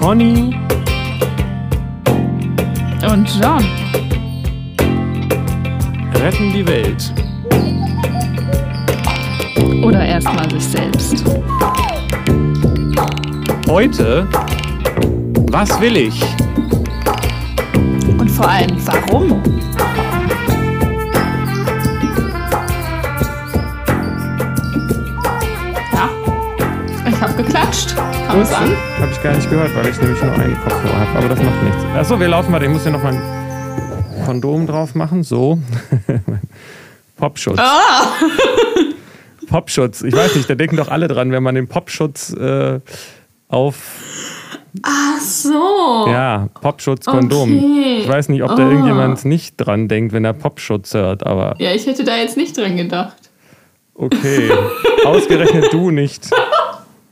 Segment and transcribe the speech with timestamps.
[0.00, 0.56] Conny
[3.06, 3.64] und John
[6.14, 7.12] retten die Welt.
[9.84, 11.22] Oder erstmal sich selbst.
[13.68, 14.26] Heute,
[15.50, 16.22] was will ich?
[18.18, 19.42] Und vor allem, warum?
[27.70, 27.96] Geklatscht.
[28.26, 28.76] Kam es an?
[29.00, 31.18] Habe ich gar nicht gehört, weil ich nämlich nur einen Kopfhörer habe.
[31.18, 31.84] Aber das macht nichts.
[31.94, 32.62] Achso, wir laufen mal.
[32.62, 35.22] Ich muss hier noch mal ein Kondom drauf machen.
[35.22, 35.58] So.
[37.16, 37.58] Popschutz.
[37.58, 38.06] Ah!
[39.48, 40.02] Popschutz.
[40.02, 42.80] Ich weiß nicht, da denken doch alle dran, wenn man den Popschutz äh,
[43.48, 43.76] auf.
[44.84, 46.06] Ach so.
[46.08, 47.56] Ja, Popschutz, Kondom.
[47.56, 47.98] Okay.
[48.02, 48.70] Ich weiß nicht, ob da Oh.
[48.70, 52.56] irgendjemand nicht dran denkt, wenn er Popschutz hört, aber Ja, ich hätte da jetzt nicht
[52.56, 53.16] dran gedacht.
[53.94, 54.50] okay.
[55.04, 56.30] Ausgerechnet du nicht.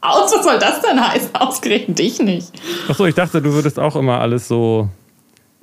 [0.00, 1.34] Aus, was soll das denn heißen?
[1.34, 2.52] Ausgerechnet dich nicht.
[2.88, 4.88] Achso, ich dachte, du würdest auch immer alles so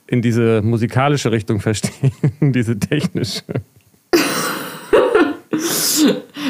[0.08, 2.12] in diese musikalische Richtung verstehen,
[2.54, 3.44] diese technische.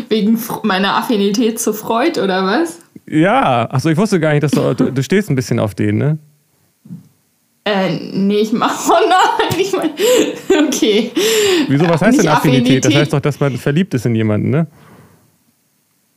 [0.09, 2.79] Wegen meiner Affinität zu Freud oder was?
[3.07, 5.97] Ja, achso, ich wusste gar nicht, dass du, du, du stehst ein bisschen auf den,
[5.97, 6.17] ne?
[7.65, 8.75] Äh, nee, ich mach.
[8.89, 9.91] Oh nein, ich mein.
[10.67, 11.11] Okay.
[11.67, 12.85] Wieso, was heißt Nicht denn Affinität?
[12.85, 13.01] Das Affinität.
[13.01, 14.67] heißt doch, dass man verliebt ist in jemanden, ne?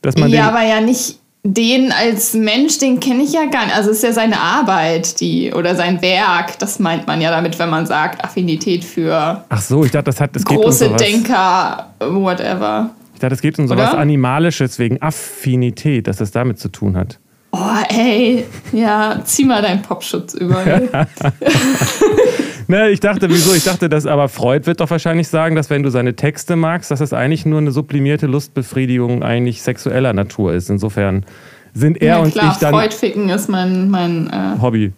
[0.01, 3.75] Dass man Ja, aber ja nicht den als Mensch, den kenne ich ja gar nicht.
[3.75, 6.59] Also es ist ja seine Arbeit, die oder sein Werk.
[6.59, 10.19] Das meint man ja damit, wenn man sagt Affinität für Ach so, ich dachte, das
[10.19, 10.89] hat, um große.
[10.95, 12.89] Denker, whatever.
[13.13, 13.99] Ich dachte, es geht um sowas Oder?
[13.99, 17.19] Animalisches wegen Affinität, dass das damit zu tun hat.
[17.51, 17.57] Oh,
[17.89, 20.63] ey, ja, zieh mal deinen Popschutz über.
[22.69, 23.55] Ne, ich dachte, wieso?
[23.55, 26.91] Ich dachte, dass aber Freud wird doch wahrscheinlich sagen, dass wenn du seine Texte magst,
[26.91, 30.69] dass das eigentlich nur eine sublimierte Lustbefriedigung eigentlich sexueller Natur ist.
[30.69, 31.25] Insofern
[31.73, 34.93] sind er ja, und klar, ich dann Freud ficken ist mein, mein, äh, Hobby.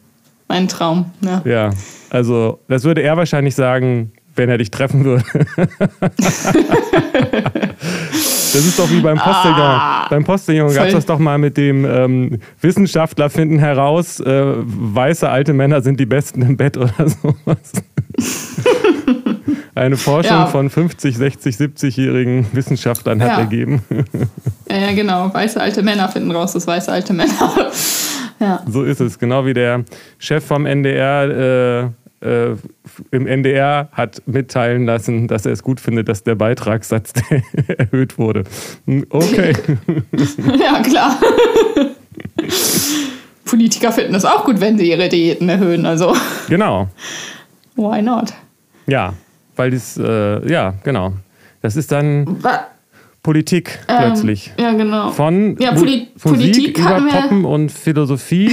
[0.50, 1.12] mein Traum.
[1.22, 1.42] Ja.
[1.46, 1.70] Ja,
[2.10, 5.24] also das würde er wahrscheinlich sagen, wenn er dich treffen würde.
[8.54, 9.56] Das ist doch wie beim Postillon.
[9.60, 14.44] Ah, beim Postillon gab es das doch mal mit dem ähm, Wissenschaftler finden heraus, äh,
[14.58, 17.72] weiße alte Männer sind die Besten im Bett oder sowas.
[19.74, 20.46] Eine Forschung Ja.
[20.48, 23.40] von 50, 60, 70-jährigen Wissenschaftlern hat Ja.
[23.40, 23.84] ergeben.
[24.70, 25.34] ja, ja, genau.
[25.34, 27.32] Weiße alte Männer finden raus, dass weiße alte Männer.
[28.40, 28.64] ja.
[28.68, 29.18] So ist es.
[29.18, 29.86] Genau wie der
[30.20, 32.56] Chef vom NDR äh, äh,
[33.12, 37.14] im NDR hat mitteilen lassen, dass er es gut findet, dass der Beitragssatz
[37.78, 38.44] erhöht wurde.
[39.10, 39.54] Okay.
[40.60, 41.20] ja, klar.
[43.46, 45.86] Politiker finden es auch gut, wenn sie ihre Diäten erhöhen.
[45.86, 46.16] Also,
[46.48, 46.88] genau.
[47.76, 48.34] why not?
[48.88, 49.14] Ja,
[49.56, 51.14] weil das, äh, ja, genau.
[51.62, 52.68] Das ist dann Wa-
[53.24, 54.52] Politik ähm, plötzlich.
[54.60, 55.12] Ja, genau.
[55.12, 58.50] Von Ja, Poli- Musik Politik über Poppen und Philosophie,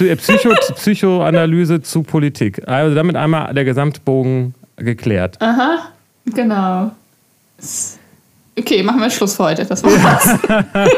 [0.00, 2.66] äh, Psycho Psychoanalyse zu Politik.
[2.66, 5.36] Also damit einmal der Gesamtbogen geklärt.
[5.40, 5.88] Aha,
[6.34, 6.92] genau.
[8.58, 9.64] Okay, machen wir Schluss für heute.
[9.66, 10.38] Das war's.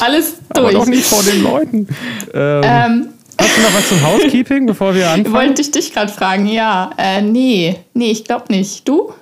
[0.00, 0.74] Alles Aber durch.
[0.74, 1.88] doch nicht vor den Leuten.
[2.34, 3.08] Ähm, Ähm,
[3.40, 5.32] Hast du noch was zum Housekeeping, bevor wir anfangen?
[5.32, 6.46] wollte ich dich gerade fragen.
[6.46, 7.76] Ja, äh, nee.
[7.94, 8.86] Nee, ich glaube nicht.
[8.88, 9.12] Du?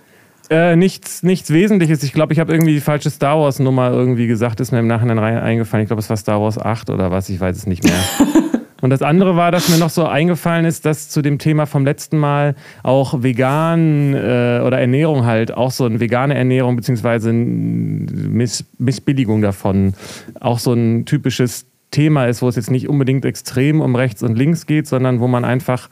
[0.48, 2.02] Äh, nichts, nichts Wesentliches.
[2.02, 5.18] Ich glaube, ich habe irgendwie die falsche Star Wars-Nummer irgendwie gesagt, ist mir im Nachhinein
[5.18, 5.82] eingefallen.
[5.82, 7.94] Ich glaube, es war Star Wars 8 oder was, ich weiß es nicht mehr.
[8.82, 11.84] Und das andere war, dass mir noch so eingefallen ist, dass zu dem Thema vom
[11.84, 18.64] letzten Mal auch vegan äh, oder Ernährung halt, auch so eine vegane Ernährung beziehungsweise Miss
[18.78, 19.94] Missbilligung davon,
[20.40, 24.36] auch so ein typisches Thema ist, wo es jetzt nicht unbedingt extrem um rechts und
[24.36, 25.88] links geht, sondern wo man einfach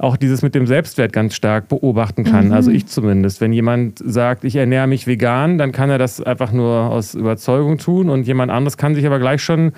[0.00, 2.52] auch dieses mit dem Selbstwert ganz stark beobachten kann.
[2.52, 3.40] Also ich zumindest.
[3.40, 7.78] Wenn jemand sagt, ich ernähre mich vegan, dann kann er das einfach nur aus Überzeugung
[7.78, 9.72] tun und jemand anderes kann sich aber gleich schon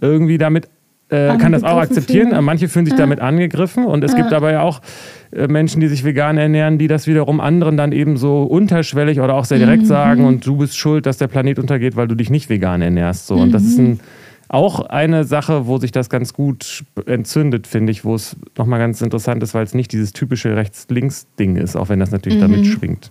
[0.00, 0.68] irgendwie damit
[1.10, 2.30] äh, kann das auch akzeptieren.
[2.30, 2.44] fühlen.
[2.44, 4.82] Manche fühlen sich damit angegriffen und es gibt aber ja auch
[5.30, 9.34] äh, Menschen, die sich vegan ernähren, die das wiederum anderen dann eben so unterschwellig oder
[9.34, 12.28] auch sehr direkt sagen und du bist schuld, dass der Planet untergeht, weil du dich
[12.28, 13.26] nicht vegan ernährst.
[13.26, 13.36] So.
[13.36, 14.00] Und das ist ein,
[14.48, 19.00] auch eine Sache, wo sich das ganz gut entzündet, finde ich, wo es nochmal ganz
[19.02, 23.10] interessant ist, weil es nicht dieses typische Rechts-Links-Ding ist, auch wenn das natürlich damit schwingt.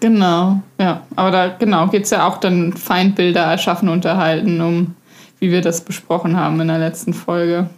[0.00, 1.02] Genau, ja.
[1.16, 4.94] Aber da genau geht es ja auch dann Feindbilder erschaffen und erhalten, um
[5.38, 7.68] wie wir das besprochen haben in der letzten Folge.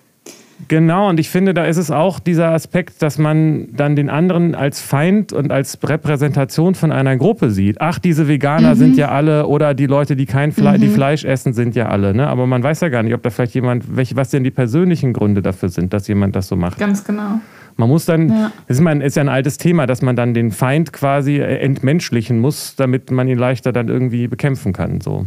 [0.69, 4.55] Genau, und ich finde, da ist es auch dieser Aspekt, dass man dann den anderen
[4.55, 7.81] als Feind und als Repräsentation von einer Gruppe sieht.
[7.81, 11.53] Ach, diese Veganer sind ja alle oder die Leute, die kein Fle die Fleisch essen,
[11.53, 12.15] sind ja alle.
[12.15, 12.27] Ne?
[12.27, 15.13] Aber man weiß ja gar nicht, ob da vielleicht jemand, welche, was denn die persönlichen
[15.13, 16.79] Gründe dafür sind, dass jemand das so macht.
[16.79, 17.41] Ganz genau.
[17.77, 18.53] Man muss dann, Ja.
[18.69, 21.59] das ist, mein, ist ja ein altes Thema, dass man dann den Feind quasi äh,
[21.59, 25.01] entmenschlichen muss, damit man ihn leichter dann irgendwie bekämpfen kann.
[25.01, 25.27] So.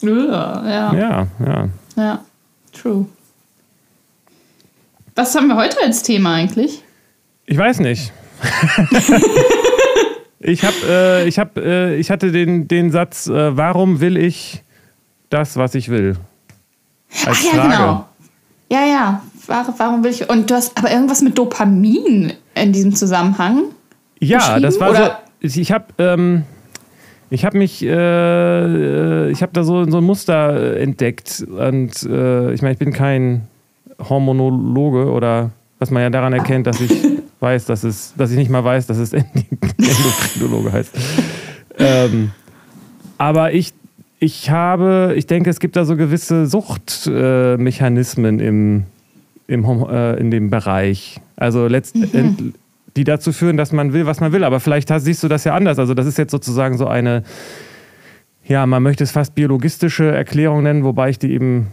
[0.00, 0.10] Ja,
[0.66, 1.68] ja, Ja, ja.
[1.96, 2.18] ja.
[2.72, 3.06] True.
[5.14, 6.82] Was haben wir heute als Thema eigentlich?
[7.46, 8.12] Ich weiß nicht.
[10.40, 14.62] ich habe, äh, ich habe, äh, ich hatte den, den Satz, äh, warum will ich
[15.30, 16.16] das, was ich will?
[17.26, 17.68] Als Ach ja, Frage.
[17.68, 18.08] genau.
[18.70, 19.22] Ja, ja.
[19.46, 20.28] Warum will ich?
[20.28, 23.64] Und du hast aber irgendwas mit Dopamin in diesem Zusammenhang.
[24.18, 25.20] Ja, das war Oder?
[25.42, 25.60] so.
[25.60, 26.44] Ich habe, ähm,
[27.28, 32.62] ich habe mich, äh, ich habe da so, so ein Muster entdeckt und äh, ich
[32.62, 33.48] meine, ich bin kein
[33.98, 36.90] Hormonologe oder was man ja daran erkennt, dass ich
[37.40, 40.92] weiß, dass es, dass ich nicht mal weiß, dass es Endokrinologe heißt.
[41.78, 42.30] Ähm,
[43.18, 43.74] aber ich,
[44.18, 48.84] ich habe, ich denke, es gibt da so gewisse Suchtmechanismen äh, im,
[49.46, 51.20] im, äh, in dem Bereich.
[51.36, 52.54] Also letztendlich, mhm.
[52.96, 54.44] die dazu führen, dass man will, was man will.
[54.44, 55.78] Aber vielleicht hast, siehst du das ja anders.
[55.78, 57.24] Also das ist jetzt sozusagen so eine,
[58.46, 61.68] ja, man möchte es fast biologistische Erklärung nennen, wobei ich die eben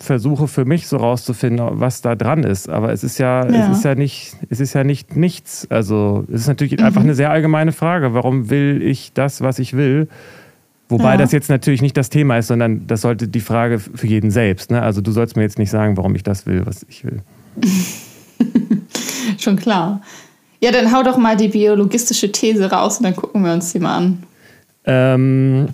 [0.00, 2.68] versuche für mich so rauszufinden, was da dran ist.
[2.68, 3.70] Aber es ist ja, ja.
[3.70, 5.66] es ist ja nicht, es ist ja nicht nichts.
[5.70, 6.84] Also es ist natürlich mhm.
[6.84, 8.14] einfach eine sehr allgemeine Frage.
[8.14, 10.08] Warum will ich das, was ich will?
[10.88, 11.16] Wobei ja.
[11.16, 14.70] das jetzt natürlich nicht das Thema ist, sondern das sollte die Frage für jeden selbst.
[14.70, 14.82] Ne?
[14.82, 17.22] Also du sollst mir jetzt nicht sagen, warum ich das will, was ich will.
[19.38, 20.02] Schon klar.
[20.60, 23.78] Ja, dann hau doch mal die biologistische These raus und dann gucken wir uns die
[23.78, 24.22] mal an.
[24.86, 25.68] Ähm,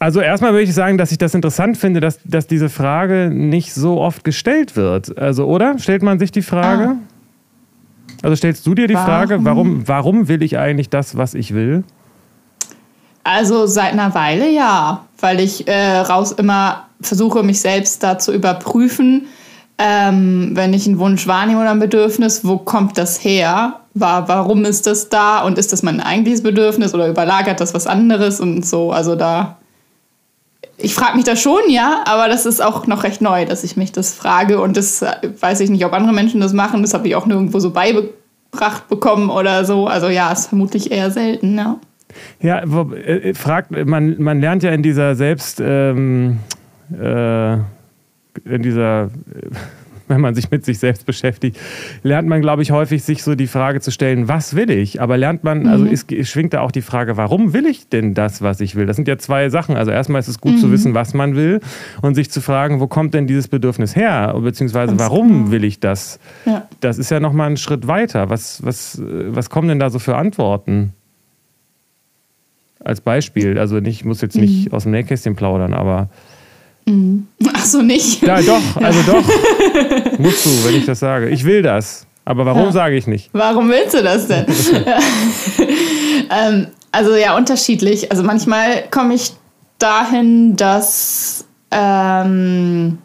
[0.00, 3.74] also erstmal würde ich sagen, dass ich das interessant finde, dass, dass diese Frage nicht
[3.74, 5.16] so oft gestellt wird.
[5.18, 5.78] Also, oder?
[5.78, 6.96] Stellt man sich die Frage?
[6.96, 8.22] Ah.
[8.22, 9.06] Also stellst du dir die warum?
[9.06, 11.84] Frage, warum, warum will ich eigentlich das, was ich will?
[13.24, 18.32] Also seit einer Weile ja, weil ich äh, raus immer versuche, mich selbst da zu
[18.32, 19.26] überprüfen,
[19.76, 23.80] ähm, wenn ich einen Wunsch wahrnehme oder ein Bedürfnis, wo kommt das her?
[23.92, 25.42] War, warum ist das da?
[25.42, 28.92] Und ist das mein eigentliches Bedürfnis oder überlagert das was anderes und so?
[28.92, 29.58] Also da
[30.82, 33.76] ich frage mich das schon, ja, aber das ist auch noch recht neu, dass ich
[33.76, 34.60] mich das frage.
[34.60, 36.82] Und das äh, weiß ich nicht, ob andere Menschen das machen.
[36.82, 39.86] Das habe ich auch nirgendwo so beigebracht bekommen oder so.
[39.86, 41.78] Also ja, ist vermutlich eher selten, ja.
[42.40, 46.38] Ja, wo, äh, fragt, man, man lernt ja in dieser Selbst, ähm,
[46.92, 49.08] äh, in dieser, äh,
[50.10, 51.58] wenn man sich mit sich selbst beschäftigt,
[52.02, 55.00] lernt man, glaube ich, häufig sich so die Frage zu stellen, was will ich?
[55.00, 55.92] Aber lernt man, also mhm.
[55.92, 58.86] ist, schwingt da auch die Frage, warum will ich denn das, was ich will?
[58.86, 59.76] Das sind ja zwei Sachen.
[59.76, 60.58] Also erstmal ist es gut mhm.
[60.58, 61.60] zu wissen, was man will
[62.02, 64.34] und sich zu fragen, wo kommt denn dieses Bedürfnis her?
[64.42, 65.50] Beziehungsweise Ganz warum genau.
[65.52, 66.18] will ich das?
[66.44, 66.68] Ja.
[66.80, 68.28] Das ist ja nochmal ein Schritt weiter.
[68.28, 70.92] Was, was, was kommen denn da so für Antworten?
[72.82, 74.74] Als Beispiel, also nicht, ich muss jetzt nicht mhm.
[74.74, 76.08] aus dem Nähkästchen plaudern, aber
[76.90, 77.28] Mhm.
[77.54, 78.22] Ach so, nicht?
[78.22, 79.24] Ja, doch, also doch.
[80.18, 81.28] Musst du, wenn ich das sage.
[81.28, 82.06] Ich will das.
[82.24, 82.72] Aber warum ja.
[82.72, 83.30] sage ich nicht?
[83.32, 84.46] Warum willst du das denn?
[86.30, 88.10] ähm, also ja, unterschiedlich.
[88.10, 89.32] Also manchmal komme ich
[89.78, 92.98] dahin, dass, ähm,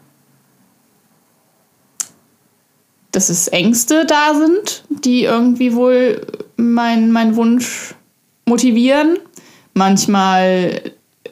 [3.10, 6.20] dass es Ängste da sind, die irgendwie wohl
[6.56, 7.94] meinen mein Wunsch
[8.44, 9.18] motivieren.
[9.74, 10.82] Manchmal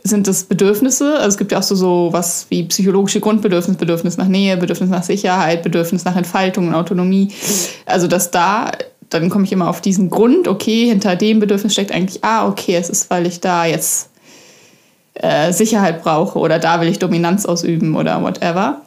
[0.06, 1.16] sind es Bedürfnisse.
[1.16, 4.90] Also es gibt ja auch so, so was wie psychologische Grundbedürfnisse, Bedürfnis nach Nähe, Bedürfnis
[4.90, 7.32] nach Sicherheit, Bedürfnis nach Entfaltung und Autonomie.
[7.86, 8.70] Also dass da,
[9.08, 12.76] dann komme ich immer auf diesen Grund, okay, hinter dem Bedürfnis steckt eigentlich, ah, okay,
[12.76, 14.10] es ist, weil ich da jetzt
[15.14, 18.82] äh, Sicherheit brauche oder da will ich Dominanz ausüben oder whatever.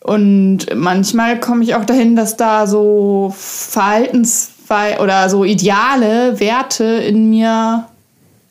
[0.00, 4.48] Und manchmal komme ich auch dahin, dass da so Verhaltens-
[5.02, 7.84] oder so ideale Werte in mir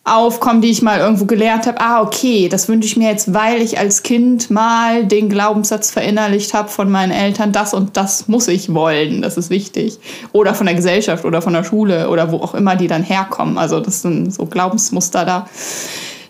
[0.04, 1.80] aufkommen, die ich mal irgendwo gelernt habe.
[1.80, 6.56] Ah, okay, das wünsche ich mir jetzt, weil ich als Kind mal den Glaubenssatz verinnerlicht
[6.56, 10.00] habe von meinen Eltern, das und das muss ich wollen, das ist wichtig.
[10.32, 13.60] Oder von der Gesellschaft oder von der Schule oder wo auch immer die dann herkommen.
[13.60, 15.48] Also das sind so Glaubensmuster da.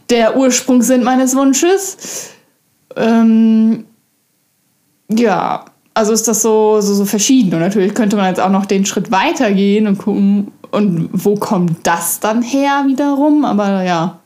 [0.09, 2.31] Der Ursprung sind meines Wunsches.
[2.97, 3.85] Ähm,
[5.09, 5.63] ja,
[5.93, 7.53] also ist das so, so, so verschieden.
[7.53, 11.85] Und natürlich könnte man jetzt auch noch den Schritt weitergehen und gucken, und wo kommt
[11.85, 13.45] das dann her wiederum?
[13.45, 14.19] Aber ja,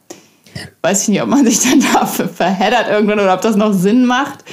[0.81, 4.05] weiß ich nicht, ob man sich dann da verheddert irgendwann oder ob das noch Sinn
[4.05, 4.43] macht.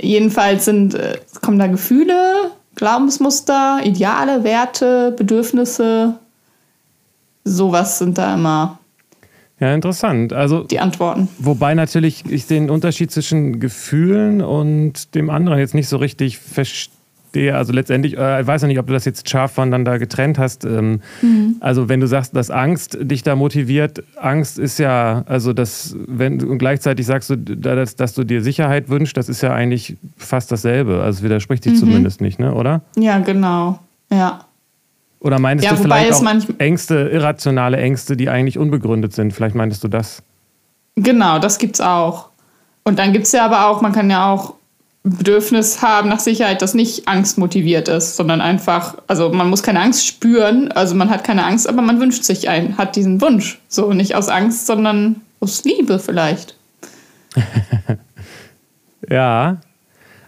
[0.00, 6.14] Jedenfalls sind, äh, kommen da Gefühle, Glaubensmuster, Ideale, Werte, Bedürfnisse.
[7.44, 8.78] Sowas sind da immer.
[9.60, 10.32] Ja, interessant.
[10.32, 11.28] Also die Antworten.
[11.38, 16.94] Wobei natürlich ich den Unterschied zwischen Gefühlen und dem anderen jetzt nicht so richtig verstehe
[17.34, 17.56] verstehe.
[17.56, 20.64] Also letztendlich, äh, ich weiß ja nicht, ob du das jetzt scharf voneinander getrennt hast.
[20.64, 21.56] Ähm, mhm.
[21.60, 26.42] Also wenn du sagst, dass Angst dich da motiviert, Angst ist ja, also das, wenn
[26.42, 30.52] und gleichzeitig sagst du, dass, dass du dir Sicherheit wünschst, das ist ja eigentlich fast
[30.52, 31.02] dasselbe.
[31.02, 31.78] Also es widerspricht sich mhm.
[31.78, 32.54] zumindest nicht, ne?
[32.54, 32.82] Oder?
[32.96, 33.78] Ja, genau.
[34.10, 34.40] Ja.
[35.20, 39.32] Oder meintest ja, du vielleicht auch Ängste, irrationale Ängste, die eigentlich unbegründet sind?
[39.32, 40.22] Vielleicht meintest du das?
[40.96, 42.28] Genau, das gibt's auch.
[42.84, 44.54] Und dann gibt es ja aber auch, man kann ja auch
[45.06, 50.06] Bedürfnis haben nach Sicherheit, das nicht angstmotiviert ist, sondern einfach, also man muss keine Angst
[50.06, 53.60] spüren, also man hat keine Angst, aber man wünscht sich einen, hat diesen Wunsch.
[53.68, 56.56] So nicht aus Angst, sondern aus Liebe vielleicht.
[59.10, 59.58] ja,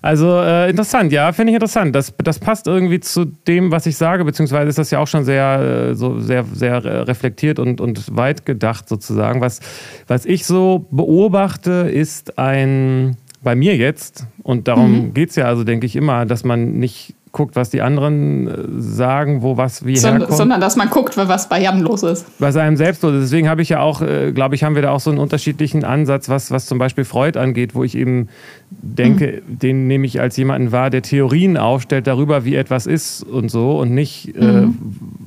[0.02, 1.97] also äh, interessant, ja, finde ich interessant.
[1.97, 5.25] Das, das passt irgendwie zu dem, was ich sage, beziehungsweise ist das ja auch schon
[5.25, 9.40] sehr, äh, so sehr, sehr reflektiert und, und weit gedacht sozusagen.
[9.40, 9.61] Was,
[10.06, 13.16] was ich so beobachte, ist ein
[13.47, 15.15] bei mir jetzt, und darum mhm.
[15.15, 18.53] geht es ja also, denke ich, immer, dass man nicht guckt, was die anderen äh,
[18.81, 20.37] sagen, wo was wie Sondern, herkommt.
[20.37, 22.26] Sondern dass man guckt, was bei Jan los ist.
[22.41, 23.23] Was einem selbst los ist.
[23.25, 25.85] Deswegen habe ich ja auch, äh, glaube ich, haben wir da auch so einen unterschiedlichen
[25.85, 28.31] Ansatz, was, was zum Beispiel Freud angeht, wo ich eben
[28.71, 29.59] denke, mhm.
[29.61, 33.79] den nehme ich als jemanden wahr, der Theorien aufstellt darüber, wie etwas ist und so
[33.79, 34.65] und nicht, äh, mhm.
[34.65, 35.25] äh,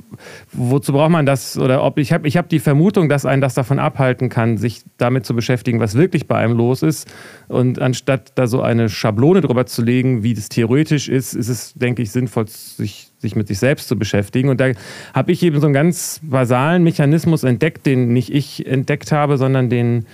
[0.52, 1.58] wozu braucht man das?
[1.58, 4.82] Oder ob ich habe ich hab die Vermutung, dass einen das davon abhalten kann, sich
[4.98, 7.08] damit zu beschäftigen, was wirklich bei einem los ist.
[7.48, 11.74] Und anstatt da so eine Schablone drüber zu legen, wie das theoretisch ist, ist es,
[11.74, 14.48] denke ich, sinnvoll, sich, sich mit sich selbst zu beschäftigen.
[14.48, 14.70] Und da
[15.14, 19.70] habe ich eben so einen ganz basalen Mechanismus entdeckt, den nicht ich entdeckt habe, sondern
[19.70, 20.06] den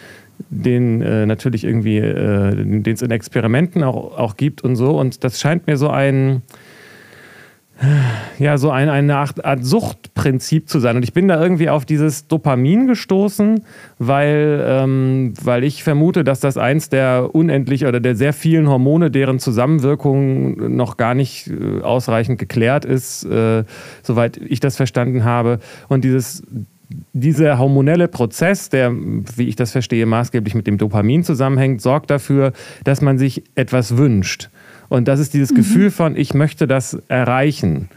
[0.50, 4.98] den äh, natürlich irgendwie, äh, den es in Experimenten auch, auch gibt und so.
[4.98, 6.42] Und das scheint mir so ein,
[8.38, 10.96] ja, so ein, eine Art, Suchtprinzip zu sein.
[10.96, 13.62] Und ich bin da irgendwie auf dieses Dopamin gestoßen,
[13.98, 19.10] weil, ähm, weil ich vermute, dass das eins der unendlich oder der sehr vielen Hormone,
[19.10, 23.64] deren Zusammenwirkung noch gar nicht äh, ausreichend geklärt ist, äh,
[24.02, 25.58] soweit ich das verstanden habe.
[25.88, 26.42] Und dieses
[27.12, 32.52] dieser hormonelle Prozess, der, wie ich das verstehe, maßgeblich mit dem Dopamin zusammenhängt, sorgt dafür,
[32.84, 34.50] dass man sich etwas wünscht.
[34.88, 35.56] Und das ist dieses mhm.
[35.56, 37.88] Gefühl von, ich möchte das erreichen.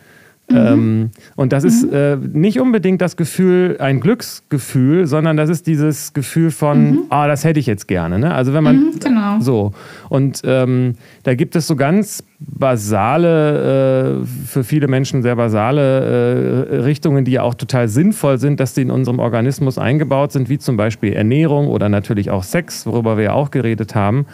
[0.49, 0.57] Mhm.
[0.57, 1.69] Ähm, und das mhm.
[1.69, 6.99] ist äh, nicht unbedingt das Gefühl, ein Glücksgefühl, sondern das ist dieses Gefühl von, mhm.
[7.09, 8.17] ah, das hätte ich jetzt gerne.
[8.19, 8.33] Ne?
[8.33, 9.39] Also wenn man mhm, genau.
[9.39, 9.73] so.
[10.09, 16.75] Und ähm, da gibt es so ganz basale, äh, für viele Menschen sehr basale äh,
[16.77, 20.57] Richtungen, die ja auch total sinnvoll sind, dass sie in unserem Organismus eingebaut sind, wie
[20.57, 24.25] zum Beispiel Ernährung oder natürlich auch Sex, worüber wir ja auch geredet haben.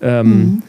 [0.00, 0.62] Ähm, mhm.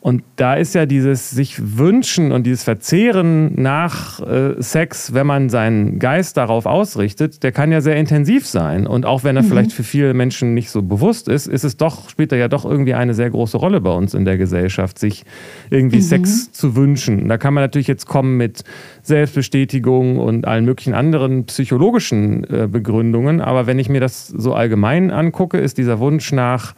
[0.00, 5.48] Und da ist ja dieses sich wünschen und dieses Verzehren nach äh, Sex, wenn man
[5.48, 8.86] seinen Geist darauf ausrichtet, der kann ja sehr intensiv sein.
[8.86, 9.48] Und auch wenn er mhm.
[9.48, 12.64] vielleicht für viele Menschen nicht so bewusst ist, ist es doch, spielt er ja doch
[12.64, 15.24] irgendwie eine sehr große Rolle bei uns in der Gesellschaft, sich
[15.68, 16.02] irgendwie mhm.
[16.02, 17.28] Sex zu wünschen.
[17.28, 18.62] Da kann man natürlich jetzt kommen mit
[19.02, 23.40] Selbstbestätigung und allen möglichen anderen psychologischen äh, Begründungen.
[23.40, 26.74] Aber wenn ich mir das so allgemein angucke, ist dieser Wunsch nach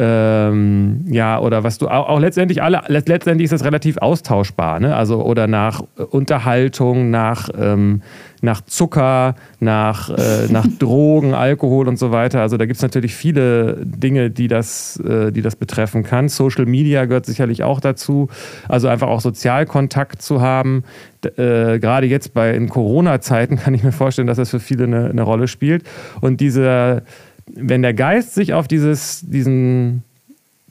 [0.00, 4.94] ähm, ja, oder was du auch, auch, letztendlich alle, letztendlich ist das relativ austauschbar, ne?
[4.94, 8.02] Also oder nach Unterhaltung, nach, ähm,
[8.40, 12.42] nach Zucker, nach, äh, nach Drogen, Alkohol und so weiter.
[12.42, 16.28] Also da gibt es natürlich viele Dinge, die das, äh, die das betreffen kann.
[16.28, 18.28] Social Media gehört sicherlich auch dazu.
[18.68, 20.84] Also einfach auch Sozialkontakt zu haben.
[21.24, 25.10] Äh, gerade jetzt bei in Corona-Zeiten kann ich mir vorstellen, dass das für viele eine,
[25.10, 25.82] eine Rolle spielt.
[26.20, 27.02] Und diese
[27.54, 30.02] wenn der Geist sich auf dieses, diesen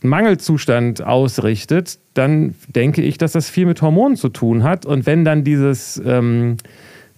[0.01, 4.85] Mangelzustand ausrichtet, dann denke ich, dass das viel mit Hormonen zu tun hat.
[4.85, 6.57] Und wenn dann dieses ähm,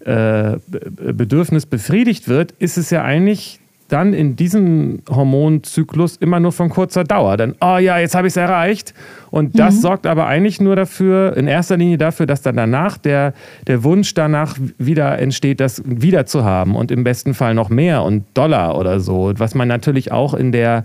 [0.02, 3.60] äh, Bedürfnis befriedigt wird, ist es ja eigentlich
[3.92, 7.38] dann in diesem Hormonzyklus immer nur von kurzer Dauer.
[7.38, 8.94] Dann, oh ja, jetzt habe ich es erreicht.
[9.32, 9.80] Und das mhm.
[9.82, 13.34] sorgt aber eigentlich nur dafür, in erster Linie dafür, dass dann danach der,
[13.68, 18.04] der Wunsch danach wieder entsteht, das wieder zu haben und im besten Fall noch mehr
[18.04, 19.34] und Dollar oder so.
[19.36, 20.84] Was man natürlich auch in der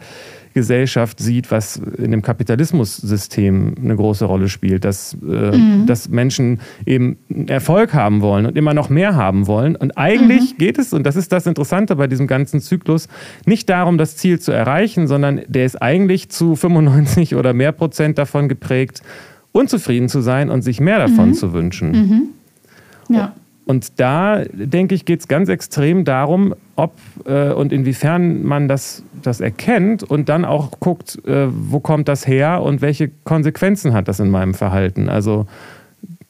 [0.54, 5.87] Gesellschaft sieht, was in dem Kapitalismussystem eine große Rolle spielt, dass, äh, mhm.
[5.87, 7.18] dass Menschen eben
[7.49, 9.76] Erfolg haben wollen und immer noch mehr haben wollen.
[9.76, 10.58] Und eigentlich mhm.
[10.58, 13.08] geht es, und das ist das Interessante bei diesem ganzen Zyklus,
[13.44, 18.16] nicht darum, das Ziel zu erreichen, sondern der ist eigentlich zu 95 oder mehr Prozent
[18.16, 19.02] davon geprägt,
[19.52, 21.34] unzufrieden zu sein und sich mehr davon mhm.
[21.34, 21.90] zu wünschen.
[21.90, 23.14] Mhm.
[23.14, 23.34] Ja.
[23.66, 26.92] Und da, denke ich, geht es ganz extrem darum, ob
[27.25, 32.26] äh, und inwiefern man das, das erkennt und dann auch guckt, äh, wo kommt das
[32.26, 35.09] her und welche Konsequenzen hat das in meinem Verhalten.
[35.09, 35.47] Also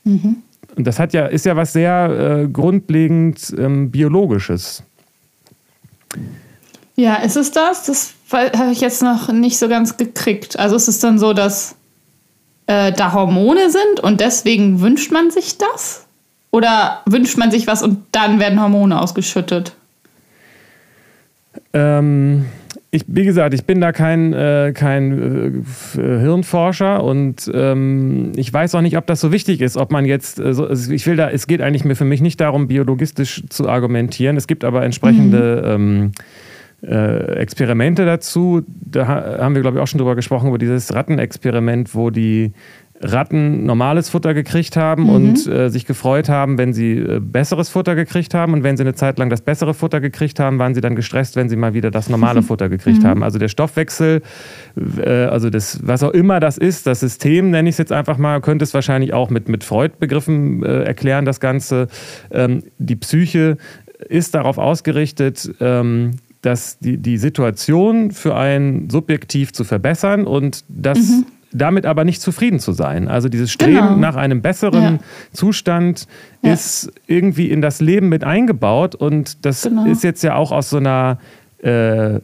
[0.05, 0.37] mhm.
[0.77, 4.85] und das hat ja, ist ja was sehr äh, grundlegend ähm, Biologisches.
[6.95, 7.87] Ja, ist es das?
[7.87, 10.57] Das habe ich jetzt noch nicht so ganz gekriegt.
[10.57, 11.75] Also ist es dann so, dass
[12.69, 16.04] äh, da Hormone sind und deswegen wünscht man sich das?
[16.55, 19.75] Oder wünscht man sich was und dann werden Hormone ausgeschüttet?
[21.73, 22.45] Ähm,
[22.93, 25.65] ich, wie gesagt, ich bin da kein, äh, kein
[25.97, 30.05] äh, Hirnforscher und ähm, ich weiß auch nicht, ob das so wichtig ist, ob man
[30.05, 33.43] jetzt, äh, so, ich will da, es geht eigentlich mir für mich nicht darum, biologistisch
[33.49, 34.37] zu argumentieren.
[34.37, 36.13] Es gibt aber entsprechende mhm.
[36.85, 38.63] ähm, äh, Experimente dazu.
[38.69, 42.53] Da haben wir, glaube ich, auch schon drüber gesprochen, über dieses Rattenexperiment, wo die
[43.01, 45.09] Ratten normales Futter gekriegt haben mhm.
[45.11, 48.53] und äh, sich gefreut haben, wenn sie äh, besseres Futter gekriegt haben.
[48.53, 51.35] Und wenn sie eine Zeit lang das bessere Futter gekriegt haben, waren sie dann gestresst,
[51.35, 53.07] wenn sie mal wieder das normale Futter gekriegt mhm.
[53.07, 53.23] haben.
[53.25, 54.23] Also der Stoffwechsel,
[54.99, 58.17] äh, also das, was auch immer das ist, das System, nenne ich es jetzt einfach
[58.17, 61.89] mal, könnte es wahrscheinlich auch mit, mit Freud-Begriffen äh, erklären, das Ganze.
[62.31, 63.59] Ähm, die Psyche
[64.09, 70.99] ist darauf ausgerichtet, ähm, dass die, die Situation für einen subjektiv zu verbessern und das
[70.99, 71.25] mhm
[71.55, 73.09] damit aber nicht zufrieden zu sein.
[73.09, 73.97] Also dieses Streben genau.
[73.97, 74.99] nach einem besseren ja.
[75.33, 76.07] Zustand
[76.43, 76.53] ja.
[76.53, 79.87] ist irgendwie in das Leben mit eingebaut und das genau.
[79.87, 81.19] ist jetzt ja auch aus so einer
[81.63, 82.21] äh,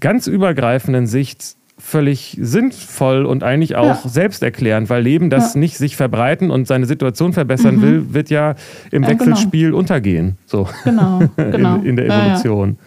[0.00, 4.08] ganz übergreifenden Sicht völlig sinnvoll und eigentlich auch ja.
[4.08, 5.60] selbsterklärend, weil Leben, das ja.
[5.60, 7.82] nicht sich verbreiten und seine Situation verbessern mhm.
[7.82, 8.54] will, wird ja
[8.90, 9.78] im ja, Wechselspiel genau.
[9.78, 10.36] untergehen.
[10.44, 10.68] So.
[10.84, 11.76] Genau, genau.
[11.76, 12.78] in, in, der Evolution.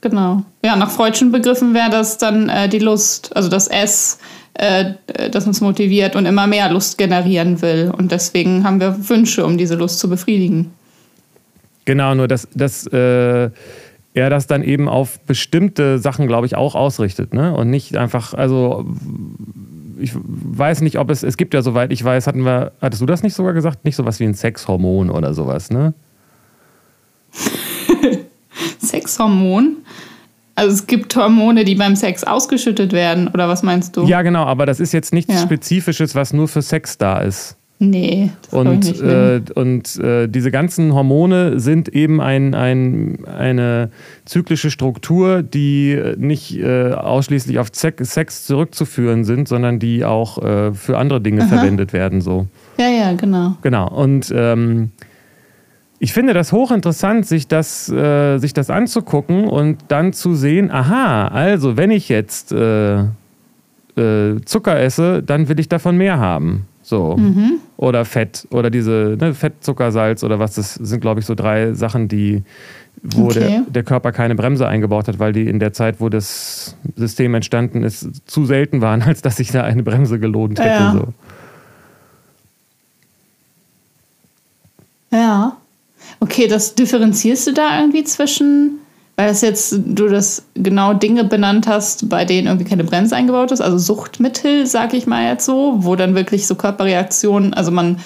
[0.00, 0.42] Genau.
[0.64, 4.18] Ja, nach Freudschen Begriffen wäre das dann äh, die Lust, also das S
[4.58, 4.94] äh,
[5.30, 7.92] das uns motiviert und immer mehr Lust generieren will.
[7.96, 10.72] Und deswegen haben wir Wünsche, um diese Lust zu befriedigen.
[11.84, 13.50] Genau, nur dass, dass äh,
[14.14, 17.34] er das dann eben auf bestimmte Sachen, glaube ich, auch ausrichtet.
[17.34, 17.54] Ne?
[17.54, 18.86] Und nicht einfach, also
[19.98, 23.06] ich weiß nicht, ob es, es gibt ja, soweit ich weiß, hatten wir, hattest du
[23.06, 23.84] das nicht sogar gesagt?
[23.84, 25.94] Nicht sowas wie ein Sexhormon oder sowas, ne?
[28.86, 29.76] Sexhormon?
[30.54, 34.06] Also es gibt Hormone, die beim Sex ausgeschüttet werden, oder was meinst du?
[34.06, 35.40] Ja, genau, aber das ist jetzt nichts ja.
[35.40, 37.56] Spezifisches, was nur für Sex da ist.
[37.78, 38.30] Nee.
[38.42, 43.90] Das und nicht äh, und äh, diese ganzen Hormone sind eben ein, ein, eine
[44.24, 50.96] zyklische Struktur, die nicht äh, ausschließlich auf Sex zurückzuführen sind, sondern die auch äh, für
[50.96, 51.48] andere Dinge Aha.
[51.48, 52.22] verwendet werden.
[52.22, 52.46] So.
[52.78, 53.56] Ja, ja, genau.
[53.60, 53.88] Genau.
[53.90, 54.92] Und ähm,
[55.98, 61.28] ich finde das hochinteressant, sich das, äh, sich das anzugucken und dann zu sehen, aha,
[61.28, 62.98] also wenn ich jetzt äh,
[63.96, 66.66] äh, Zucker esse, dann will ich davon mehr haben.
[66.82, 67.16] So.
[67.16, 67.54] Mhm.
[67.78, 71.34] Oder Fett oder diese ne, Fett, Zucker, Salz oder was, das sind, glaube ich, so
[71.34, 72.42] drei Sachen, die,
[73.02, 73.40] wo okay.
[73.40, 77.34] der, der Körper keine Bremse eingebaut hat, weil die in der Zeit, wo das System
[77.34, 80.68] entstanden ist, zu selten waren, als dass sich da eine Bremse gelohnt hätte.
[80.68, 80.92] Ja.
[80.92, 81.12] So.
[85.16, 85.56] ja.
[86.20, 88.78] Okay, das differenzierst du da irgendwie zwischen,
[89.16, 93.52] weil das jetzt du das genau Dinge benannt hast, bei denen irgendwie keine Bremse eingebaut
[93.52, 97.98] ist, also Suchtmittel, sag ich mal jetzt so, wo dann wirklich so Körperreaktionen, also man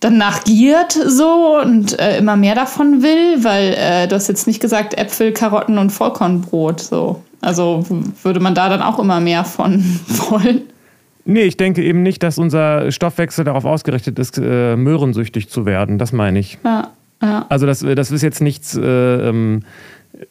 [0.00, 4.60] dann nachgiert so und äh, immer mehr davon will, weil äh, du hast jetzt nicht
[4.60, 7.22] gesagt Äpfel, Karotten und Vollkornbrot so.
[7.40, 7.84] Also
[8.22, 9.82] würde man da dann auch immer mehr von
[10.30, 10.62] wollen?
[11.26, 15.98] Nee, ich denke eben nicht, dass unser Stoffwechsel darauf ausgerichtet ist, äh, möhrensüchtig zu werden.
[15.98, 16.58] Das meine ich.
[16.64, 17.46] Ja, ja.
[17.48, 19.62] Also das, das ist jetzt nichts, äh, ähm,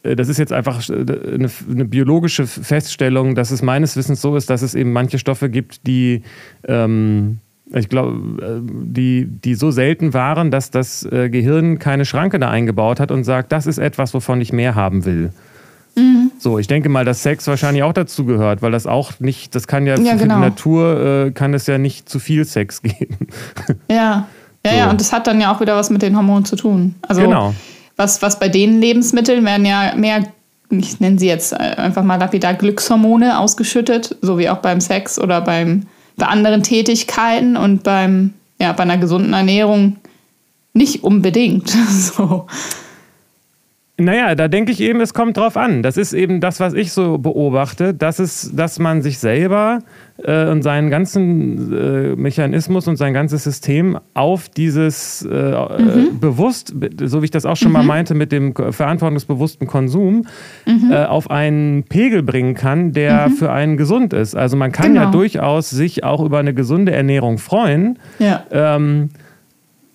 [0.03, 4.61] das ist jetzt einfach eine, eine, biologische Feststellung, dass es meines Wissens so ist, dass
[4.61, 6.23] es eben manche Stoffe gibt, die
[6.65, 7.39] ähm,
[7.73, 12.49] ich glaube, äh, die, die so selten waren, dass das äh, Gehirn keine Schranke da
[12.49, 15.31] eingebaut hat und sagt, das ist etwas, wovon ich mehr haben will.
[15.95, 16.31] Mhm.
[16.39, 19.67] So, ich denke mal, dass Sex wahrscheinlich auch dazu gehört, weil das auch nicht, das
[19.67, 20.35] kann ja, ja für genau.
[20.35, 23.27] die Natur, äh, kann es ja nicht zu viel Sex geben.
[23.89, 24.27] Ja,
[24.65, 24.77] ja, so.
[24.77, 26.95] ja, und das hat dann ja auch wieder was mit den Hormonen zu tun.
[27.01, 27.53] Also, genau.
[27.95, 30.23] was, was bei den Lebensmitteln werden ja mehr,
[30.69, 35.41] ich nenne sie jetzt einfach mal lapidar, Glückshormone ausgeschüttet, so wie auch beim Sex oder
[35.41, 35.83] beim,
[36.17, 39.97] bei anderen Tätigkeiten und beim, ja, bei einer gesunden Ernährung
[40.73, 41.69] nicht unbedingt.
[41.89, 42.47] so.
[43.97, 45.81] Naja, da denke ich eben, es kommt drauf an.
[45.81, 49.79] Das ist eben das, was ich so beobachte, dass, es, dass man sich selber
[50.21, 56.19] äh, und seinen ganzen äh, Mechanismus und sein ganzes System auf dieses äh, mhm.
[56.19, 56.73] bewusst,
[57.05, 57.73] so wie ich das auch schon mhm.
[57.73, 60.25] mal meinte, mit dem verantwortungsbewussten Konsum,
[60.65, 60.91] mhm.
[60.91, 63.33] Äh, auf einen Pegel bringen kann, der mhm.
[63.33, 64.35] für einen gesund ist.
[64.35, 65.05] Also man kann genau.
[65.05, 67.97] ja durchaus sich auch über eine gesunde Ernährung freuen.
[68.19, 68.43] Ja.
[68.51, 69.09] Ähm,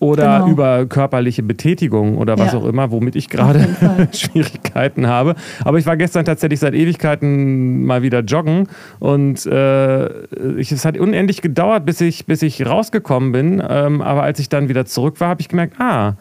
[0.01, 0.51] oder genau.
[0.51, 2.59] über körperliche Betätigung oder was ja.
[2.59, 3.67] auch immer, womit ich gerade
[4.11, 5.35] Schwierigkeiten habe.
[5.63, 8.67] Aber ich war gestern tatsächlich seit Ewigkeiten mal wieder joggen
[8.99, 10.23] und äh,
[10.57, 13.63] ich, es hat unendlich gedauert, bis ich, bis ich rausgekommen bin.
[13.69, 16.15] Ähm, aber als ich dann wieder zurück war, habe ich gemerkt, ah,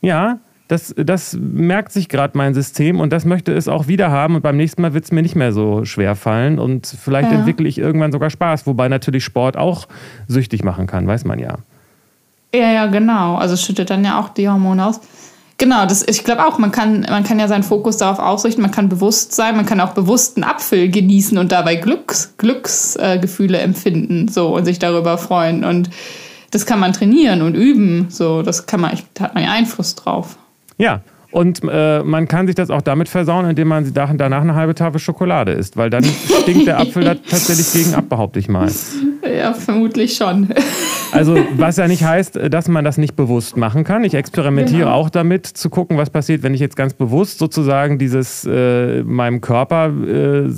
[0.00, 4.34] ja, das, das merkt sich gerade mein System und das möchte es auch wieder haben
[4.34, 7.38] und beim nächsten Mal wird es mir nicht mehr so schwer fallen und vielleicht ja.
[7.38, 9.86] entwickle ich irgendwann sogar Spaß, wobei natürlich Sport auch
[10.26, 11.58] süchtig machen kann, weiß man ja.
[12.54, 13.36] Ja, ja, genau.
[13.36, 15.00] Also schüttet dann ja auch die Hormone aus.
[15.58, 18.70] Genau, das, ich glaube auch, man kann, man kann ja seinen Fokus darauf ausrichten, man
[18.70, 24.28] kann bewusst sein, man kann auch bewussten Apfel genießen und dabei Glücks, Glücksgefühle äh, empfinden
[24.28, 25.64] so, und sich darüber freuen.
[25.64, 25.90] Und
[26.52, 28.06] das kann man trainieren und üben.
[28.08, 30.38] So, das kann man, da hat man ja Einfluss drauf.
[30.76, 34.74] Ja, Und äh, man kann sich das auch damit versauen, indem man danach eine halbe
[34.74, 36.04] Tafel Schokolade isst, weil dann
[36.42, 38.70] stinkt der Apfel da tatsächlich gegen ab, behaupte ich mal.
[39.36, 40.48] Ja, vermutlich schon.
[41.12, 44.04] Also, was ja nicht heißt, dass man das nicht bewusst machen kann.
[44.04, 44.92] Ich experimentiere genau.
[44.92, 49.40] auch damit, zu gucken, was passiert, wenn ich jetzt ganz bewusst sozusagen dieses äh, meinem
[49.40, 50.48] Körper äh,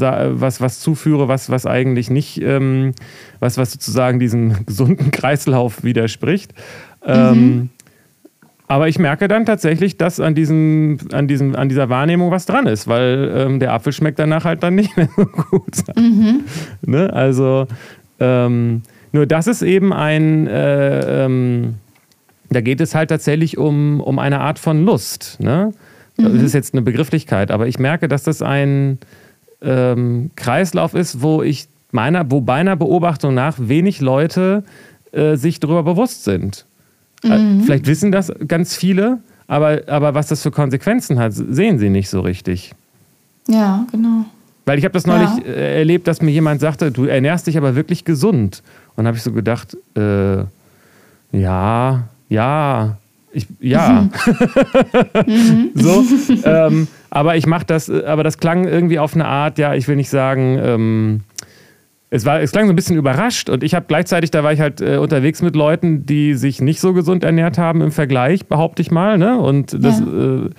[0.41, 2.93] was, was zuführe, was, was eigentlich nicht, ähm,
[3.41, 6.53] was, was sozusagen diesem gesunden Kreislauf widerspricht.
[7.05, 7.71] Ähm, mhm.
[8.71, 12.69] Aber ich merke dann tatsächlich, dass an, diesem, an, diesem, an dieser Wahrnehmung was dran
[12.69, 15.79] ist, weil ähm, der Apfel schmeckt danach halt dann nicht mehr so gut.
[15.97, 16.45] Mhm.
[16.87, 17.13] Ne?
[17.13, 17.67] Also
[18.21, 21.75] ähm, nur das ist eben ein, äh, ähm,
[22.49, 25.39] da geht es halt tatsächlich um, um eine Art von Lust.
[25.41, 25.73] Ne?
[26.17, 26.35] Mhm.
[26.35, 28.99] Das ist jetzt eine Begrifflichkeit, aber ich merke, dass das ein
[29.63, 34.63] ähm, Kreislauf ist, wo ich meiner, wo meiner Beobachtung nach wenig Leute
[35.11, 36.67] äh, sich darüber bewusst sind.
[37.25, 37.63] Äh, mhm.
[37.63, 42.09] Vielleicht wissen das ganz viele, aber, aber was das für Konsequenzen hat, sehen sie nicht
[42.09, 42.73] so richtig.
[43.49, 44.25] Ja, genau.
[44.67, 45.53] Weil ich habe das neulich ja.
[45.53, 48.63] Äh, erlebt, dass mir jemand sagte, du ernährst dich aber wirklich gesund.
[48.97, 50.45] Und habe ich so gedacht, äh,
[51.33, 52.97] ja, ja,
[53.33, 54.09] ich, ja.
[55.27, 55.71] Mhm.
[55.75, 56.05] so,
[56.45, 59.97] ähm, aber ich mache das, aber das klang irgendwie auf eine Art, ja, ich will
[59.97, 61.21] nicht sagen, ähm,
[62.11, 64.61] es, war, es klang so ein bisschen überrascht und ich habe gleichzeitig, da war ich
[64.61, 68.83] halt äh, unterwegs mit Leuten, die sich nicht so gesund ernährt haben im Vergleich, behaupte
[68.83, 69.17] ich mal.
[69.17, 69.39] Ne?
[69.39, 70.07] Und das, ja.
[70.07, 70.51] äh,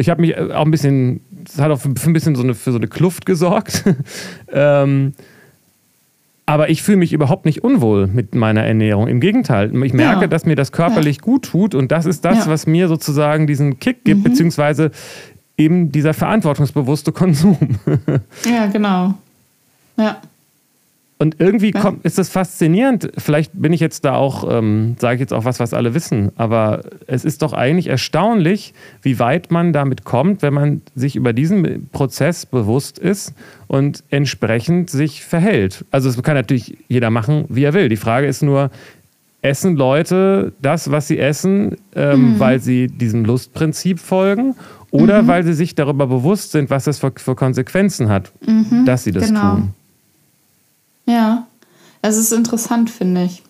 [0.00, 2.54] ich habe mich auch ein bisschen, das hat auch für, für ein bisschen so eine,
[2.54, 3.84] für so eine Kluft gesorgt.
[4.52, 5.12] ähm,
[6.46, 9.06] aber ich fühle mich überhaupt nicht unwohl mit meiner Ernährung.
[9.08, 10.26] Im Gegenteil, ich merke, ja.
[10.26, 11.22] dass mir das körperlich ja.
[11.22, 14.24] gut tut und das ist das, was mir sozusagen diesen Kick gibt, mhm.
[14.24, 14.90] beziehungsweise
[15.56, 17.58] eben dieser verantwortungsbewusste Konsum.
[18.44, 19.14] ja, genau.
[19.96, 20.18] Ja.
[21.16, 21.80] Und irgendwie ja.
[21.80, 23.12] kommt, ist es faszinierend.
[23.16, 26.32] Vielleicht bin ich jetzt da auch, ähm, sage ich jetzt auch was, was alle wissen.
[26.36, 31.32] Aber es ist doch eigentlich erstaunlich, wie weit man damit kommt, wenn man sich über
[31.32, 33.32] diesen Prozess bewusst ist
[33.68, 35.84] und entsprechend sich verhält.
[35.92, 37.88] Also es kann natürlich jeder machen, wie er will.
[37.88, 38.70] Die Frage ist nur,
[39.40, 42.40] essen Leute das, was sie essen, ähm, mhm.
[42.40, 44.56] weil sie diesem Lustprinzip folgen
[44.90, 45.28] oder mhm.
[45.28, 48.84] weil sie sich darüber bewusst sind, was das für, für Konsequenzen hat, mhm.
[48.86, 49.56] dass sie das genau.
[49.56, 49.74] tun.
[51.06, 51.46] Ja,
[52.02, 53.42] es ist interessant, finde ich.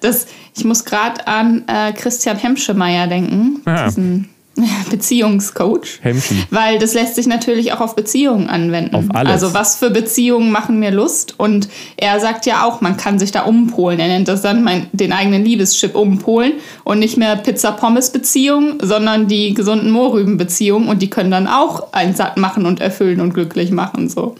[0.00, 3.86] Das, ich muss gerade an äh, Christian Hemschemeyer denken, ja.
[3.86, 4.28] diesen
[4.90, 6.00] Beziehungscoach.
[6.00, 6.44] Hemschen.
[6.50, 8.94] Weil das lässt sich natürlich auch auf Beziehungen anwenden.
[8.94, 9.32] Auf alles.
[9.32, 11.34] Also was für Beziehungen machen mir Lust?
[11.38, 13.98] Und er sagt ja auch, man kann sich da umpolen.
[13.98, 19.54] Er nennt das dann mein, den eigenen Liebeschip umpolen und nicht mehr Pizza-Pommes-Beziehungen, sondern die
[19.54, 20.88] gesunden Mohrrüben-Beziehungen.
[20.88, 24.08] Und die können dann auch einen satt machen und erfüllen und glücklich machen.
[24.08, 24.36] So.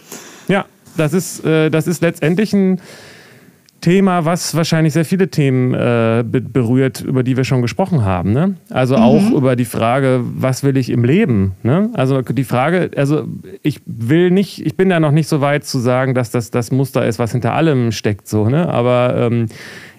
[0.97, 2.81] Das ist, äh, das ist letztendlich ein
[3.81, 8.33] Thema, was wahrscheinlich sehr viele Themen äh, berührt, über die wir schon gesprochen haben.
[8.33, 8.57] Ne?
[8.71, 9.03] Also mhm.
[9.03, 11.53] auch über die Frage, was will ich im Leben?
[11.63, 11.91] Ne?
[11.93, 13.29] Also die Frage, also
[13.63, 16.73] ich will nicht, ich bin da noch nicht so weit zu sagen, dass das das
[16.73, 18.69] Muster ist, was hinter allem steckt, so, ne?
[18.69, 19.47] Aber ähm,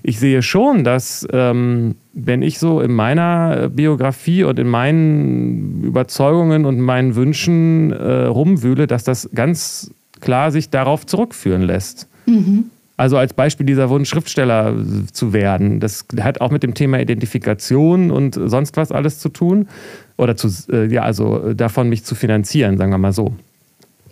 [0.04, 6.66] ich sehe schon, dass ähm, wenn ich so in meiner Biografie und in meinen Überzeugungen
[6.66, 12.08] und meinen Wünschen äh, rumwühle, dass das ganz klar sich darauf zurückführen lässt.
[12.25, 12.65] Mhm.
[12.97, 14.73] Also als Beispiel dieser Wunsch, Schriftsteller
[15.12, 15.80] zu werden.
[15.80, 19.67] Das hat auch mit dem Thema Identifikation und sonst was alles zu tun.
[20.17, 23.34] Oder zu, äh, ja, also davon mich zu finanzieren, sagen wir mal so.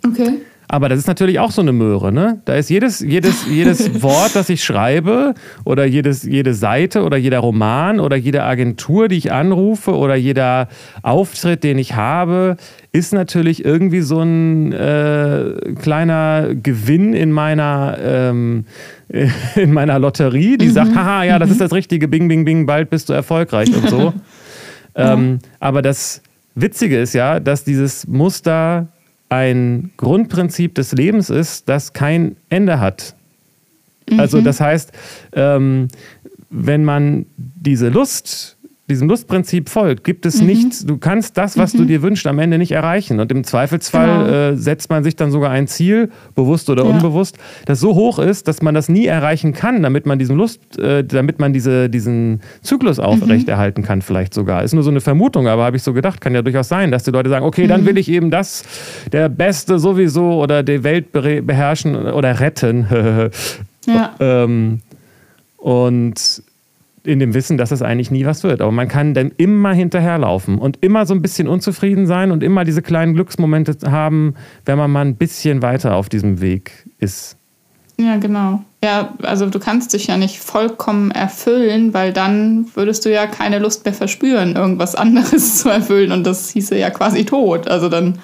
[0.06, 0.34] Okay.
[0.68, 2.40] Aber das ist natürlich auch so eine Möhre, ne?
[2.44, 7.38] Da ist jedes, jedes, jedes Wort, das ich schreibe, oder jedes, jede Seite oder jeder
[7.38, 10.68] Roman oder jede Agentur, die ich anrufe, oder jeder
[11.02, 12.56] Auftritt, den ich habe,
[12.96, 18.64] ist natürlich irgendwie so ein äh, kleiner Gewinn in meiner, ähm,
[19.54, 20.72] in meiner Lotterie, die mhm.
[20.72, 21.64] sagt, haha, ja, das ist mhm.
[21.64, 24.14] das Richtige, bing, bing, bing, bald bist du erfolgreich und so.
[24.94, 26.22] ähm, aber das
[26.54, 28.88] Witzige ist ja, dass dieses Muster
[29.28, 33.14] ein Grundprinzip des Lebens ist, das kein Ende hat.
[34.08, 34.20] Also mhm.
[34.20, 34.92] Also das heißt,
[35.32, 35.88] ähm,
[36.48, 38.55] wenn man diese Lust
[38.88, 40.46] diesem Lustprinzip folgt, gibt es mhm.
[40.46, 41.78] nicht, du kannst das, was mhm.
[41.78, 43.18] du dir wünschst, am Ende nicht erreichen.
[43.18, 44.30] Und im Zweifelsfall genau.
[44.30, 46.90] äh, setzt man sich dann sogar ein Ziel, bewusst oder ja.
[46.90, 50.78] unbewusst, das so hoch ist, dass man das nie erreichen kann, damit man diesen Lust,
[50.78, 53.86] äh, damit man diese, diesen Zyklus aufrechterhalten mhm.
[53.86, 54.62] kann, vielleicht sogar.
[54.62, 57.02] Ist nur so eine Vermutung, aber habe ich so gedacht, kann ja durchaus sein, dass
[57.02, 57.86] die Leute sagen, okay, dann mhm.
[57.86, 58.62] will ich eben das,
[59.10, 62.86] der Beste sowieso oder die Welt beherrschen oder retten.
[63.86, 64.14] ja.
[64.20, 64.80] ähm,
[65.56, 66.42] und
[67.06, 68.60] in dem Wissen, dass es eigentlich nie was wird.
[68.60, 72.64] Aber man kann dann immer hinterherlaufen und immer so ein bisschen unzufrieden sein und immer
[72.64, 77.36] diese kleinen Glücksmomente haben, wenn man mal ein bisschen weiter auf diesem Weg ist.
[77.98, 78.62] Ja, genau.
[78.84, 83.58] Ja, also du kannst dich ja nicht vollkommen erfüllen, weil dann würdest du ja keine
[83.58, 87.68] Lust mehr verspüren, irgendwas anderes zu erfüllen und das hieße ja quasi tot.
[87.68, 88.18] Also dann.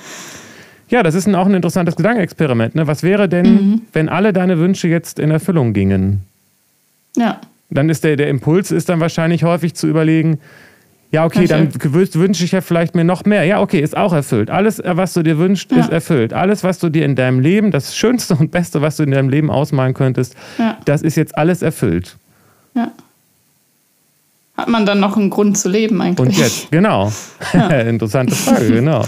[0.89, 2.75] Ja, das ist ein, auch ein interessantes Gedankenexperiment.
[2.75, 2.87] Ne?
[2.87, 3.83] Was wäre denn, mhm.
[3.95, 6.21] wenn alle deine Wünsche jetzt in Erfüllung gingen?
[7.17, 7.41] Ja.
[7.75, 10.39] Dann ist der, der Impuls ist dann wahrscheinlich häufig zu überlegen,
[11.13, 13.45] ja, okay, dann wünsche ich ja vielleicht mir noch mehr.
[13.45, 14.49] Ja, okay, ist auch erfüllt.
[14.49, 15.79] Alles, äh, was du dir wünschst, ja.
[15.79, 16.33] ist erfüllt.
[16.33, 19.29] Alles, was du dir in deinem Leben, das Schönste und Beste, was du in deinem
[19.29, 20.79] Leben ausmalen könntest, ja.
[20.87, 22.17] das ist jetzt alles erfüllt.
[22.75, 22.93] Ja.
[24.57, 26.29] Hat man dann noch einen Grund zu leben eigentlich?
[26.29, 27.13] Und jetzt, genau.
[27.53, 27.69] Ja.
[27.81, 29.05] Interessante Frage, genau.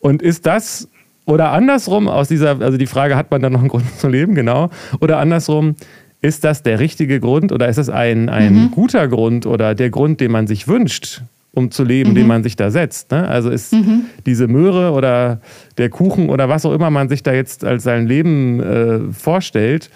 [0.00, 0.88] Und ist das,
[1.24, 4.34] oder andersrum, aus dieser, also die Frage, hat man dann noch einen Grund zu leben,
[4.34, 4.68] genau.
[5.00, 5.76] Oder andersrum,
[6.24, 8.70] ist das der richtige Grund oder ist es ein, ein mhm.
[8.70, 11.20] guter Grund oder der Grund, den man sich wünscht,
[11.52, 12.14] um zu leben, mhm.
[12.14, 13.10] den man sich da setzt?
[13.10, 13.28] Ne?
[13.28, 14.06] Also ist mhm.
[14.24, 15.42] diese Möhre oder
[15.76, 19.90] der Kuchen oder was auch immer man sich da jetzt als sein Leben äh, vorstellt,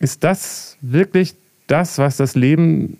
[0.00, 1.34] ist das wirklich
[1.68, 2.98] das, was das Leben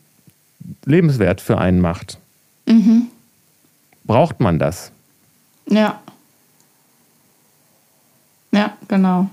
[0.85, 2.19] lebenswert für einen macht?
[2.67, 3.09] Mhm.
[4.05, 4.93] Braucht man das?
[5.69, 6.01] Ja.
[8.53, 9.29] Ja, genau.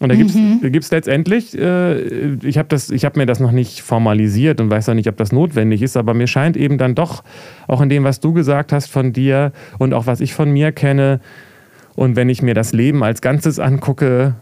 [0.00, 0.60] Und da gibt es mhm.
[0.90, 5.16] letztendlich, äh, ich habe hab mir das noch nicht formalisiert und weiß auch nicht, ob
[5.16, 7.24] das notwendig ist, aber mir scheint eben dann doch,
[7.66, 10.70] auch in dem, was du gesagt hast von dir und auch was ich von mir
[10.72, 11.20] kenne,
[11.98, 14.34] und wenn ich mir das Leben als Ganzes angucke,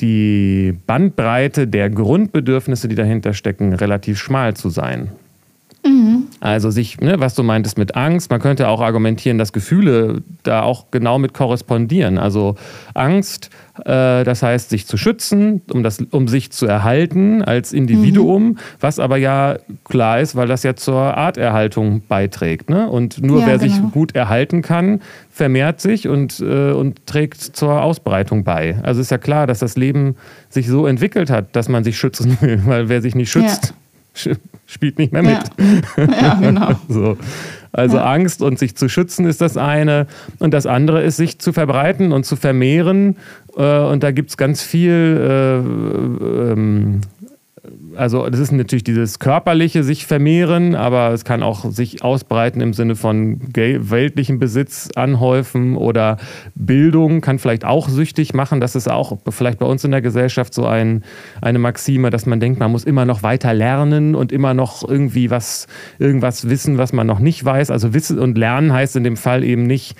[0.00, 5.08] die Bandbreite der Grundbedürfnisse, die dahinter stecken, relativ schmal zu sein.
[5.84, 6.21] Mhm.
[6.42, 10.62] Also sich, ne, was du meintest mit Angst, man könnte auch argumentieren, dass Gefühle da
[10.62, 12.18] auch genau mit korrespondieren.
[12.18, 12.56] Also
[12.94, 13.50] Angst,
[13.84, 18.58] äh, das heißt sich zu schützen, um, das, um sich zu erhalten als Individuum, mhm.
[18.80, 22.68] was aber ja klar ist, weil das ja zur Arterhaltung beiträgt.
[22.70, 22.88] Ne?
[22.88, 23.74] Und nur ja, wer genau.
[23.74, 25.00] sich gut erhalten kann,
[25.30, 28.80] vermehrt sich und, äh, und trägt zur Ausbreitung bei.
[28.82, 30.16] Also ist ja klar, dass das Leben
[30.48, 33.81] sich so entwickelt hat, dass man sich schützen will, weil wer sich nicht schützt, ja
[34.66, 35.42] spielt nicht mehr mit.
[35.96, 36.70] Ja, ja genau.
[36.88, 37.16] so.
[37.72, 38.04] Also ja.
[38.04, 40.06] Angst und sich zu schützen ist das eine.
[40.38, 43.16] Und das andere ist, sich zu verbreiten und zu vermehren.
[43.56, 47.00] Äh, und da gibt es ganz viel äh, ähm,
[47.96, 52.72] also das ist natürlich dieses körperliche sich vermehren, aber es kann auch sich ausbreiten im
[52.72, 56.16] Sinne von weltlichen Besitz anhäufen oder
[56.54, 58.60] Bildung kann vielleicht auch süchtig machen.
[58.60, 61.04] Das ist auch vielleicht bei uns in der Gesellschaft so ein,
[61.40, 65.30] eine Maxime, dass man denkt, man muss immer noch weiter lernen und immer noch irgendwie
[65.30, 65.66] was,
[65.98, 67.70] irgendwas wissen, was man noch nicht weiß.
[67.70, 69.96] Also Wissen und Lernen heißt in dem Fall eben nicht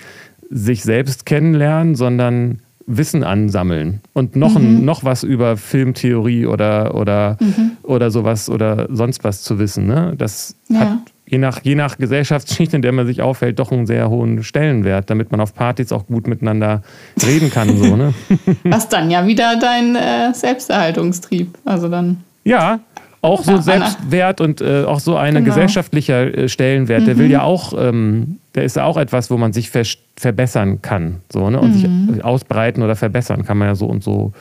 [0.49, 4.65] sich selbst kennenlernen, sondern Wissen ansammeln und noch, mhm.
[4.79, 7.71] ein, noch was über Filmtheorie oder, oder, mhm.
[7.83, 9.87] oder sowas oder sonst was zu wissen.
[9.87, 10.13] Ne?
[10.17, 10.79] Das ja.
[10.79, 14.43] hat je nach, je nach Gesellschaftsschicht, in der man sich aufhält, doch einen sehr hohen
[14.43, 16.83] Stellenwert, damit man auf Partys auch gut miteinander
[17.25, 17.75] reden kann.
[17.75, 18.13] so, ne?
[18.63, 21.57] Was dann ja wieder dein äh, Selbsterhaltungstrieb.
[21.65, 22.23] Also dann.
[22.43, 22.81] Ja,
[23.21, 25.45] auch so Selbstwert und äh, auch so ein genau.
[25.45, 27.05] gesellschaftlicher äh, Stellenwert, mhm.
[27.05, 27.31] der will mhm.
[27.31, 29.83] ja auch, ähm, der ist ja auch etwas, wo man sich ver
[30.15, 31.21] verbessern kann.
[31.31, 31.59] So, ne?
[31.59, 32.13] Und mhm.
[32.13, 34.31] sich ausbreiten oder verbessern kann man ja so und so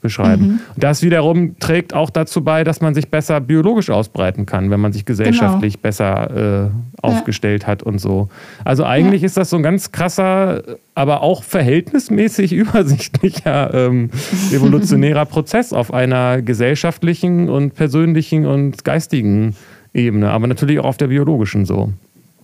[0.00, 0.42] beschreiben.
[0.42, 0.60] Mhm.
[0.76, 4.92] Das wiederum trägt auch dazu bei, dass man sich besser biologisch ausbreiten kann, wenn man
[4.92, 5.82] sich gesellschaftlich genau.
[5.82, 6.70] besser äh,
[7.02, 7.68] aufgestellt ja.
[7.68, 8.28] hat und so.
[8.64, 9.26] Also eigentlich ja.
[9.26, 10.62] ist das so ein ganz krasser,
[10.94, 14.10] aber auch verhältnismäßig übersichtlicher ähm,
[14.52, 19.54] evolutionärer Prozess auf einer gesellschaftlichen und persönlichen und geistigen
[19.92, 21.92] Ebene, aber natürlich auch auf der biologischen so.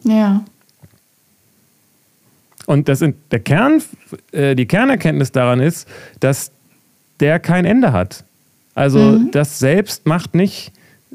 [0.03, 0.43] Ja.
[2.67, 3.83] Und das der Kern,
[4.33, 5.89] äh, die Kernerkenntnis daran ist,
[6.21, 6.51] dass
[7.21, 8.25] der kein Ende hat.
[8.75, 9.31] Also mhm.
[9.31, 10.73] das Selbst macht nicht,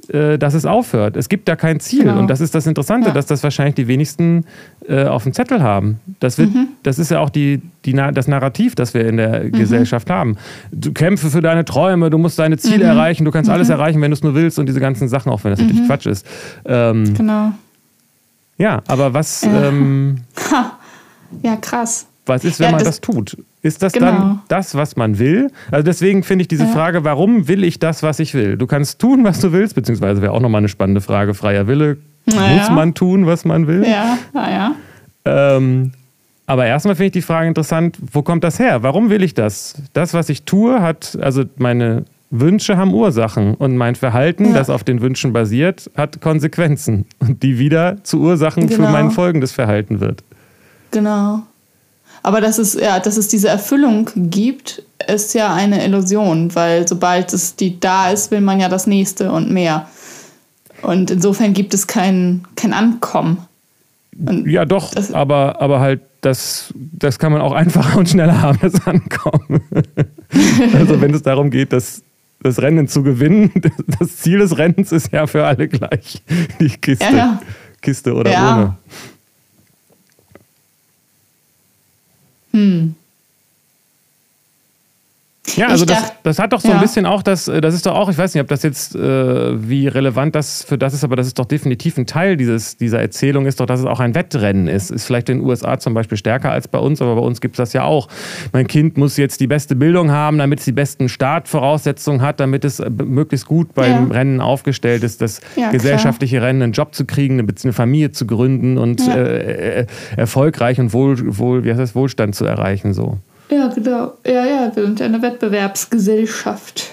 [0.08, 1.16] äh, dass es aufhört.
[1.16, 2.06] Es gibt da kein Ziel.
[2.06, 2.18] Genau.
[2.18, 3.14] Und das ist das Interessante, ja.
[3.14, 4.46] dass das wahrscheinlich die wenigsten
[4.88, 6.00] äh, auf dem Zettel haben.
[6.20, 6.70] Das, wird, mhm.
[6.82, 9.52] das ist ja auch die, die, das Narrativ, das wir in der mhm.
[9.52, 10.38] Gesellschaft haben.
[10.72, 12.92] Du kämpfe für deine Träume, du musst deine Ziele mhm.
[12.92, 13.74] erreichen, du kannst alles mhm.
[13.74, 15.88] erreichen, wenn du es nur willst und diese ganzen Sachen, auch wenn das natürlich mhm.
[15.88, 16.26] Quatsch ist.
[16.66, 17.52] Ähm, genau.
[18.58, 19.44] Ja, aber was.
[19.44, 20.18] Ähm,
[21.44, 22.08] ja, krass.
[22.26, 23.38] Was ist, wenn ja, man das, das, tut?
[23.63, 24.06] Ist das genau.
[24.06, 25.52] dann das, was man will?
[25.72, 26.70] Also deswegen finde ich diese ja.
[26.70, 28.58] Frage, warum will ich das, was ich will?
[28.58, 31.98] Du kannst tun, was du willst, beziehungsweise wäre auch nochmal eine spannende Frage, freier Wille.
[32.26, 32.58] Naja.
[32.58, 33.84] Muss man tun, was man will?
[33.88, 34.76] Ja, naja.
[35.26, 35.91] Ähm,
[36.46, 38.84] aber erstmal finde ich die Frage interessant, wo kommt das her?
[38.84, 39.76] Warum will ich das?
[39.94, 44.54] Das, was ich tue, hat, also meine Wünsche haben Ursachen und mein Verhalten, ja.
[44.54, 48.86] das auf den Wünschen basiert, hat Konsequenzen, die wieder zu Ursachen genau.
[48.86, 50.24] für mein folgendes Verhalten wird.
[50.91, 51.43] Genau.
[52.23, 57.34] Aber dass es, ja, dass es diese Erfüllung gibt, ist ja eine Illusion, weil sobald
[57.34, 59.88] es die da ist, will man ja das nächste und mehr.
[60.84, 63.38] Und insofern gibt es kein, kein Ankommen.
[64.17, 68.60] Und ja, doch, aber, aber halt das, das kann man auch einfacher und schneller haben,
[68.62, 69.62] das Ankommen.
[70.73, 72.04] also wenn es darum geht, dass
[72.41, 73.51] das Rennen zu gewinnen,
[73.99, 76.21] das Ziel des Rennens ist ja für alle gleich
[76.60, 77.41] die Kiste, ja, ja.
[77.82, 78.56] Kiste oder ja.
[78.56, 78.77] ohne.
[82.54, 83.01] Hm.
[85.56, 86.75] Ja, also das, das hat doch so ja.
[86.75, 89.69] ein bisschen auch das, das ist doch auch, ich weiß nicht, ob das jetzt, äh,
[89.69, 93.01] wie relevant das für das ist, aber das ist doch definitiv ein Teil dieses, dieser
[93.01, 94.91] Erzählung, ist doch, dass es auch ein Wettrennen ist.
[94.91, 97.56] Ist vielleicht in den USA zum Beispiel stärker als bei uns, aber bei uns gibt
[97.56, 98.08] es das ja auch.
[98.54, 102.63] Mein Kind muss jetzt die beste Bildung haben, damit es die besten Startvoraussetzungen hat, damit
[102.63, 104.13] es äh, möglichst gut beim ja.
[104.13, 106.49] Rennen aufgestellt ist, das ja, gesellschaftliche klar.
[106.49, 111.17] Rennen, einen Job zu kriegen, eine Familie zu gründen und äh, äh, erfolgreich und wohl,
[111.38, 112.93] wohl, wie heißt das, Wohlstand zu erreichen.
[112.93, 113.17] So.
[113.52, 114.14] Ja, genau.
[114.26, 116.92] Ja, ja, wir sind eine Wettbewerbsgesellschaft.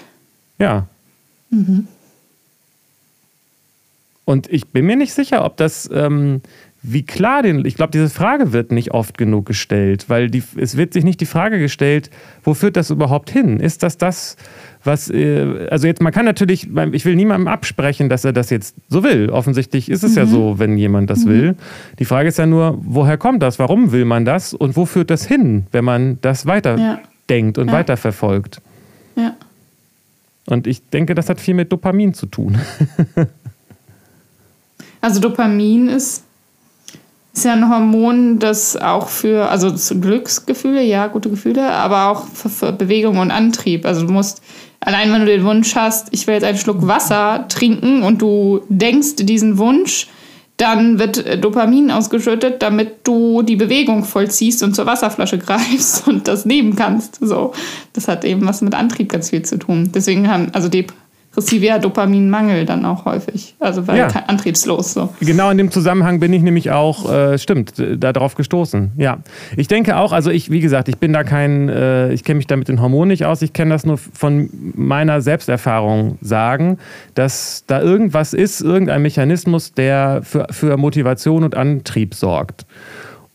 [0.59, 0.87] Ja.
[1.51, 1.87] Mhm.
[4.25, 6.43] Und ich bin mir nicht sicher, ob das, ähm,
[6.83, 10.77] wie klar den, ich glaube, diese Frage wird nicht oft genug gestellt, weil die, es
[10.77, 12.11] wird sich nicht die Frage gestellt,
[12.43, 13.61] wo führt das überhaupt hin?
[13.61, 14.37] Ist das das,
[14.89, 18.75] was, äh, also jetzt, man kann natürlich, ich will niemandem absprechen, dass er das jetzt
[18.89, 19.31] so will.
[19.31, 20.17] Offensichtlich ist es mhm.
[20.17, 21.29] ja so, wenn jemand das mhm.
[21.29, 21.57] will.
[22.01, 23.59] Die Frage ist ja nur, woher kommt das?
[23.61, 24.55] Warum will man das?
[24.55, 27.63] Und wo führt das hin, wenn man das weiterdenkt ja.
[27.63, 27.73] und ja.
[27.73, 28.61] weiterverfolgt?
[29.15, 29.37] Ja.
[30.47, 32.59] Und ich denke, das hat viel mit Dopamin zu tun.
[35.01, 36.25] also Dopamin ist
[37.39, 42.49] ist ja ein Hormon, das auch für, also Glücksgefühle, ja, gute Gefühle, aber auch für,
[42.49, 43.87] für, Bewegung und Antrieb.
[43.87, 44.43] Also du musst
[44.81, 48.61] Allein wenn du den Wunsch hast, ich will jetzt einen Schluck Wasser trinken und du
[48.69, 50.09] denkst diesen Wunsch,
[50.57, 56.45] dann wird Dopamin ausgeschüttet, damit du die Bewegung vollziehst und zur Wasserflasche greifst und das
[56.45, 57.19] nehmen kannst.
[57.21, 57.53] So,
[57.93, 59.91] das hat eben was mit Antrieb ganz viel zu tun.
[59.95, 60.87] Deswegen haben also die
[61.39, 63.55] depressiver Dopaminmangel dann auch häufig.
[63.61, 64.09] Also weil ja.
[64.27, 65.09] antriebslos so.
[65.21, 68.93] Genau in dem Zusammenhang bin ich nämlich auch, äh, stimmt, darauf gestoßen.
[68.97, 69.19] Ja.
[69.57, 72.47] Ich denke auch, also ich, wie gesagt, ich bin da kein, äh, ich kenne mich
[72.47, 76.79] da mit den Hormonen nicht aus, ich kenne das nur von meiner Selbsterfahrung sagen,
[77.15, 82.67] dass da irgendwas ist, irgendein Mechanismus, der für, für Motivation und Antrieb sorgt.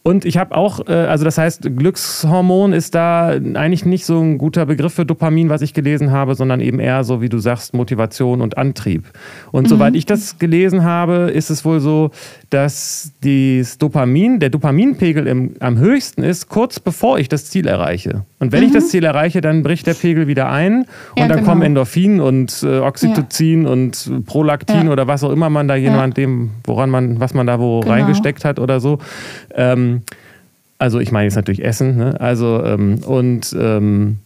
[0.05, 4.37] Und ich habe auch, äh, also das heißt, Glückshormon ist da eigentlich nicht so ein
[4.37, 7.73] guter Begriff für Dopamin, was ich gelesen habe, sondern eben eher so, wie du sagst,
[7.73, 9.05] Motivation und Antrieb.
[9.53, 9.69] Und mhm.
[9.69, 12.11] soweit ich das gelesen habe, ist es wohl so,
[12.49, 18.25] dass das Dopamin, der Dopaminpegel im, am höchsten ist, kurz bevor ich das Ziel erreiche.
[18.43, 18.67] Und wenn mhm.
[18.67, 21.49] ich das Ziel erreiche, dann bricht der Pegel wieder ein und ja, dann genau.
[21.49, 23.69] kommen Endorphin und äh, Oxytocin ja.
[23.69, 24.91] und Prolaktin ja.
[24.91, 27.93] oder was auch immer man da jemand dem, woran man, was man da wo genau.
[27.93, 28.99] reingesteckt hat oder so.
[29.55, 30.01] Ähm,
[30.77, 32.19] also ich meine jetzt natürlich Essen, ne?
[32.19, 34.17] Also ähm, und ähm,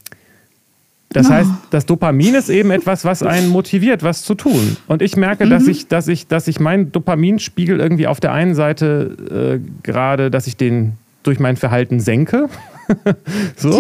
[1.10, 4.78] das heißt, das Dopamin ist eben etwas, was einen motiviert, was zu tun.
[4.88, 5.52] Und ich merke, mhm.
[5.52, 10.32] dass ich, dass ich, dass ich meinen Dopaminspiegel irgendwie auf der einen Seite äh, gerade,
[10.32, 12.50] dass ich den durch mein Verhalten senke.
[13.56, 13.80] so.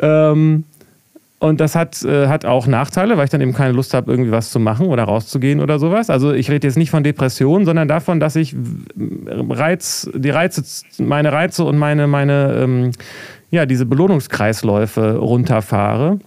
[0.00, 0.64] ähm,
[1.40, 4.32] und das hat, äh, hat auch Nachteile, weil ich dann eben keine Lust habe, irgendwie
[4.32, 6.10] was zu machen oder rauszugehen oder sowas.
[6.10, 8.56] Also ich rede jetzt nicht von Depressionen, sondern davon, dass ich
[8.96, 10.64] Reiz, die Reize,
[10.98, 12.90] meine Reize und meine, meine ähm,
[13.50, 16.18] ja, diese Belohnungskreisläufe runterfahre.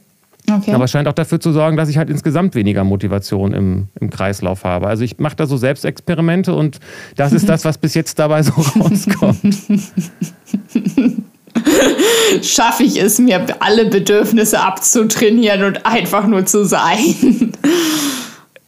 [0.49, 0.71] Okay.
[0.73, 4.09] Aber es scheint auch dafür zu sorgen, dass ich halt insgesamt weniger Motivation im, im
[4.09, 4.87] Kreislauf habe.
[4.87, 6.79] Also ich mache da so Selbstexperimente und
[7.15, 9.45] das ist das, was bis jetzt dabei so rauskommt.
[12.41, 17.53] Schaffe ich es, mir alle Bedürfnisse abzutrainieren und einfach nur zu sein?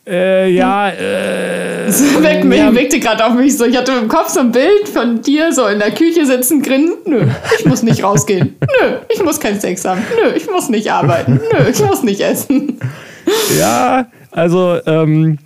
[0.06, 1.86] Äh, ja, äh.
[1.86, 2.74] Das weck, ja.
[2.74, 3.66] weckte gerade auf mich so.
[3.66, 6.96] Ich hatte im Kopf so ein Bild von dir so in der Küche sitzen, grinsen.
[7.06, 7.26] Nö,
[7.60, 8.56] ich muss nicht rausgehen.
[8.82, 10.02] Nö, ich muss keinen Sex haben.
[10.16, 11.40] Nö, ich muss nicht arbeiten.
[11.52, 12.80] Nö, ich muss nicht essen.
[13.60, 15.38] Ja, also, ähm,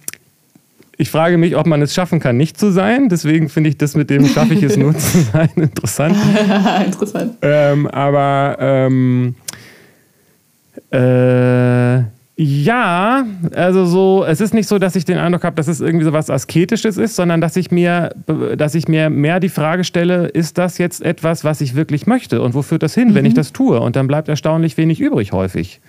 [0.98, 3.08] ich frage mich, ob man es schaffen kann, nicht zu sein.
[3.10, 6.18] Deswegen finde ich das mit dem schaffe ich es nur zu sein interessant.
[6.86, 7.38] interessant.
[7.44, 9.36] Ähm, aber ähm,
[10.92, 12.02] äh,
[12.40, 16.06] ja, also so, es ist nicht so, dass ich den Eindruck habe, dass es irgendwie
[16.06, 18.14] so was Asketisches ist, sondern dass ich mir,
[18.56, 22.42] dass ich mir mehr die Frage stelle, ist das jetzt etwas, was ich wirklich möchte
[22.42, 23.16] und wo führt das hin, mhm.
[23.16, 23.38] wenn ich mhm.
[23.38, 23.80] das tue?
[23.80, 25.80] Und dann bleibt erstaunlich wenig übrig häufig.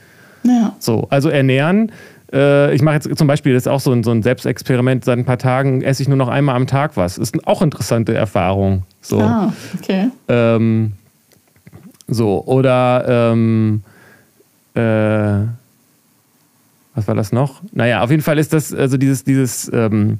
[0.42, 0.74] Ja.
[0.78, 1.92] So, also ernähren.
[2.32, 5.18] Äh, ich mache jetzt zum Beispiel, das ist auch so ein, so ein Selbstexperiment, seit
[5.18, 7.18] ein paar Tagen esse ich nur noch einmal am Tag was.
[7.18, 8.82] Ist auch interessante Erfahrung.
[9.00, 9.20] So.
[9.20, 10.08] Ah, okay.
[10.28, 10.92] Ähm,
[12.06, 13.82] so, oder ähm,
[14.74, 15.46] äh,
[16.94, 17.62] was war das noch?
[17.72, 20.18] Naja, auf jeden Fall ist das, also dieses, dieses, ähm,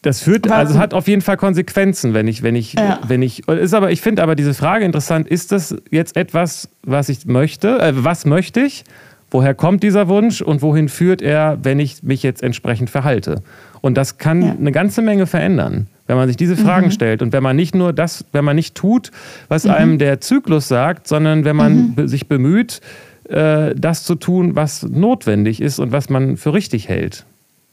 [0.00, 2.98] das führt, also hat auf jeden Fall Konsequenzen, wenn ich, wenn ich, ja.
[3.06, 7.08] wenn ich, ist aber, ich finde aber diese Frage interessant, ist das jetzt etwas, was
[7.08, 8.84] ich möchte, äh, was möchte ich?
[9.32, 13.42] Woher kommt dieser Wunsch und wohin führt er, wenn ich mich jetzt entsprechend verhalte?
[13.80, 14.52] Und das kann ja.
[14.52, 16.90] eine ganze Menge verändern, wenn man sich diese Fragen mhm.
[16.90, 19.10] stellt und wenn man nicht nur das, wenn man nicht tut,
[19.48, 19.70] was mhm.
[19.70, 22.08] einem der Zyklus sagt, sondern wenn man mhm.
[22.08, 22.82] sich bemüht,
[23.30, 27.24] äh, das zu tun, was notwendig ist und was man für richtig hält.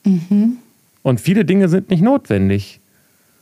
[0.05, 0.59] Mhm.
[1.03, 2.79] Und viele Dinge sind nicht notwendig.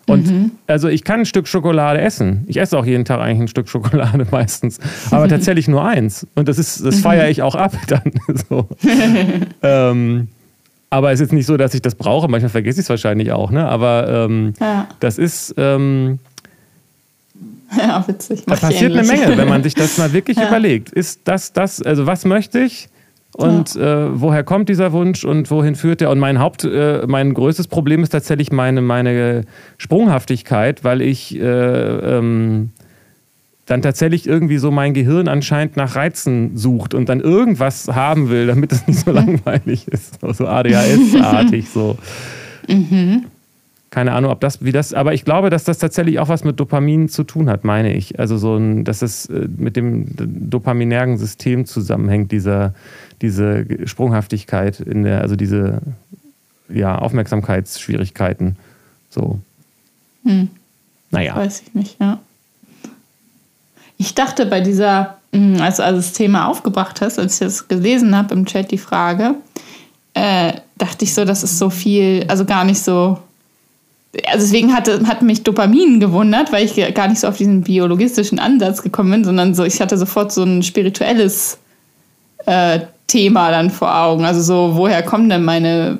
[0.07, 0.51] Und mhm.
[0.67, 2.45] also ich kann ein Stück Schokolade essen.
[2.47, 4.79] Ich esse auch jeden Tag eigentlich ein Stück Schokolade meistens.
[5.11, 6.25] Aber tatsächlich nur eins.
[6.33, 8.13] Und das ist, das feiere ich auch ab dann.
[8.49, 8.67] so.
[9.61, 10.29] ähm,
[10.89, 12.29] aber es ist nicht so, dass ich das brauche.
[12.29, 13.51] Manchmal vergesse ich es wahrscheinlich auch.
[13.51, 13.67] Ne?
[13.67, 14.87] Aber ähm, ja.
[15.01, 15.53] das ist.
[15.57, 16.19] Ähm,
[17.77, 18.43] ja, witzig.
[18.45, 20.47] Da passiert eine Menge, wenn man sich das mal wirklich ja.
[20.47, 20.89] überlegt.
[20.89, 22.87] Ist das das, also was möchte ich?
[23.37, 24.07] Und ja.
[24.07, 26.09] äh, woher kommt dieser Wunsch und wohin führt er?
[26.09, 29.43] Und mein Haupt, äh, mein größtes Problem ist tatsächlich meine, meine
[29.77, 31.43] Sprunghaftigkeit, weil ich äh,
[32.17, 32.71] ähm,
[33.67, 38.47] dann tatsächlich irgendwie so mein Gehirn anscheinend nach Reizen sucht und dann irgendwas haben will,
[38.47, 40.19] damit es nicht so langweilig ist.
[40.33, 41.97] So ADHS-artig so.
[42.69, 43.23] Mhm.
[43.89, 46.59] Keine Ahnung, ob das, wie das, aber ich glaube, dass das tatsächlich auch was mit
[46.59, 48.19] Dopamin zu tun hat, meine ich.
[48.19, 52.73] Also so ein, dass es äh, mit dem dopaminergen System zusammenhängt, dieser,
[53.21, 55.81] diese Sprunghaftigkeit in der, also diese
[56.69, 58.57] ja, Aufmerksamkeitsschwierigkeiten.
[59.09, 59.39] So.
[60.23, 60.49] Hm.
[61.11, 61.35] Naja.
[61.35, 62.19] Weiß ich nicht, ja.
[63.97, 67.67] Ich dachte bei dieser, hm, als du also das Thema aufgebracht hast, als ich das
[67.67, 69.35] gelesen habe im Chat, die Frage,
[70.13, 73.19] äh, dachte ich so, das ist so viel, also gar nicht so.
[74.27, 78.39] Also deswegen hatte, hat mich Dopamin gewundert, weil ich gar nicht so auf diesen biologistischen
[78.39, 81.59] Ansatz gekommen bin, sondern so, ich hatte sofort so ein spirituelles
[82.45, 84.25] äh, Thema dann vor Augen.
[84.25, 85.97] Also so, woher kommen denn meine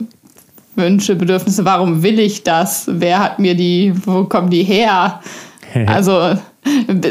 [0.76, 1.66] Wünsche, Bedürfnisse?
[1.66, 2.86] Warum will ich das?
[2.92, 5.22] Wer hat mir die, wo kommen die her?
[5.86, 6.36] Also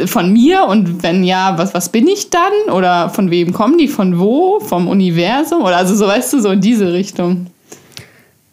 [0.06, 2.74] von mir und wenn ja, was, was bin ich dann?
[2.74, 3.86] Oder von wem kommen die?
[3.86, 4.60] Von wo?
[4.60, 5.62] Vom Universum?
[5.62, 7.46] Oder also so weißt du, so in diese Richtung.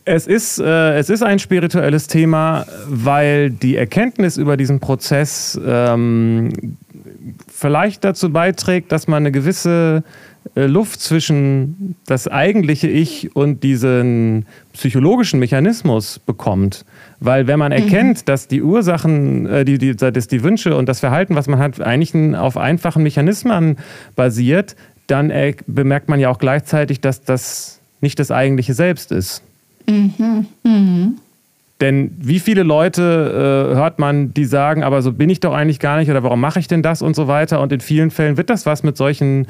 [0.06, 6.78] Es ist, äh, es ist ein spirituelles Thema, weil die Erkenntnis über diesen Prozess ähm,
[7.48, 10.04] vielleicht dazu beiträgt, dass man eine gewisse
[10.56, 16.86] Luft zwischen das eigentliche Ich und diesen psychologischen Mechanismus bekommt.
[17.20, 17.80] Weil wenn man mhm.
[17.80, 18.26] erkennt, mhm.
[18.26, 21.82] dass die Ursachen, äh, die, die, dass die Wünsche und das Verhalten, was man hat,
[21.82, 23.78] eigentlich auf einfachen Mechanismen
[24.16, 24.76] basiert,
[25.08, 25.34] dann
[25.68, 29.42] bemerkt man ja auch gleichzeitig, dass das nicht das eigentliche Selbst ist.
[29.88, 30.46] Mhm.
[30.64, 31.18] Mhm.
[31.84, 35.82] Denn wie viele Leute äh, hört man, die sagen, aber so bin ich doch eigentlich
[35.82, 37.60] gar nicht oder warum mache ich denn das und so weiter.
[37.60, 39.48] Und in vielen Fällen wird das was mit solchen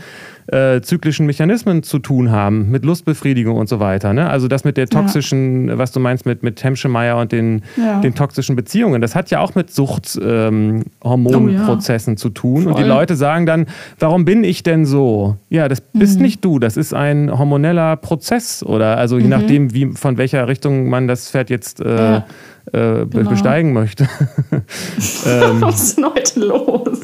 [0.47, 4.13] äh, zyklischen Mechanismen zu tun haben, mit Lustbefriedigung und so weiter.
[4.13, 4.27] Ne?
[4.27, 5.77] Also das mit der toxischen, ja.
[5.77, 8.01] was du meinst mit, mit Hemschemeyer und den, ja.
[8.01, 12.17] den toxischen Beziehungen, das hat ja auch mit Suchthormonprozessen ähm, oh, ja.
[12.17, 12.63] zu tun.
[12.63, 12.71] Voll.
[12.71, 13.67] Und die Leute sagen dann,
[13.99, 15.37] warum bin ich denn so?
[15.49, 16.23] Ja, das bist mhm.
[16.23, 19.29] nicht du, das ist ein hormoneller Prozess oder also je mhm.
[19.29, 22.22] nachdem, wie, von welcher Richtung man das Pferd jetzt äh,
[22.71, 23.29] äh, genau.
[23.29, 24.07] besteigen möchte.
[25.25, 26.99] ähm, Was ist denn heute los?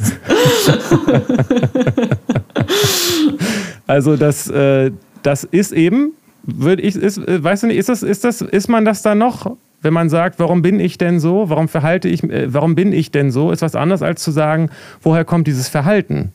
[3.88, 4.92] also das, äh,
[5.24, 6.14] das ist eben,
[6.44, 9.18] würde ich, ist, äh, weißt du nicht, ist das, ist das, ist man das dann
[9.18, 9.56] noch?
[9.82, 11.50] Wenn man sagt, warum bin ich denn so?
[11.50, 13.52] Warum verhalte ich, äh, warum bin ich denn so?
[13.52, 14.70] Ist was anderes als zu sagen,
[15.02, 16.32] woher kommt dieses Verhalten?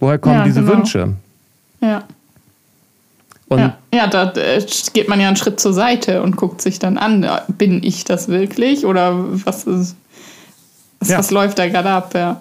[0.00, 0.72] Woher kommen ja, diese genau.
[0.72, 1.14] Wünsche?
[1.80, 2.04] Ja.
[3.48, 6.78] Und ja, ja, da äh, geht man ja einen Schritt zur Seite und guckt sich
[6.78, 9.96] dann an, bin ich das wirklich oder was ist,
[10.98, 11.18] was, ja.
[11.18, 12.12] was läuft da gerade ab?
[12.14, 12.40] Ja.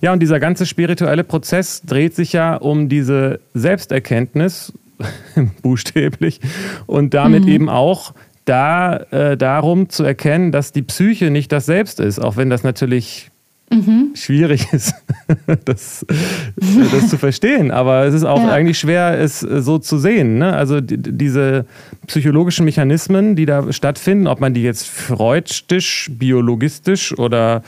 [0.00, 4.72] Ja, und dieser ganze spirituelle Prozess dreht sich ja um diese Selbsterkenntnis,
[5.62, 6.40] buchstäblich,
[6.86, 7.50] und damit mhm.
[7.50, 8.12] eben auch
[8.44, 12.62] da, äh, darum zu erkennen, dass die Psyche nicht das Selbst ist, auch wenn das
[12.62, 13.30] natürlich
[13.70, 14.10] mhm.
[14.14, 14.94] schwierig ist,
[15.64, 16.06] das,
[16.92, 17.70] das zu verstehen.
[17.70, 18.50] Aber es ist auch ja.
[18.50, 20.38] eigentlich schwer, es so zu sehen.
[20.38, 20.52] Ne?
[20.52, 21.66] Also die, diese
[22.06, 27.62] psychologischen Mechanismen, die da stattfinden, ob man die jetzt freudstisch, biologistisch oder,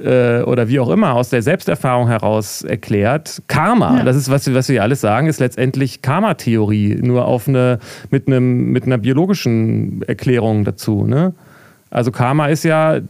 [0.00, 3.42] äh, oder wie auch immer aus der Selbsterfahrung heraus erklärt.
[3.48, 4.04] Karma, ja.
[4.04, 7.78] das ist, was, was wir alles sagen, ist letztendlich Karma-Theorie, nur auf eine,
[8.10, 11.04] mit, einem, mit einer biologischen Erklärung dazu.
[11.04, 11.34] Ne?
[11.90, 13.00] Also Karma ist ja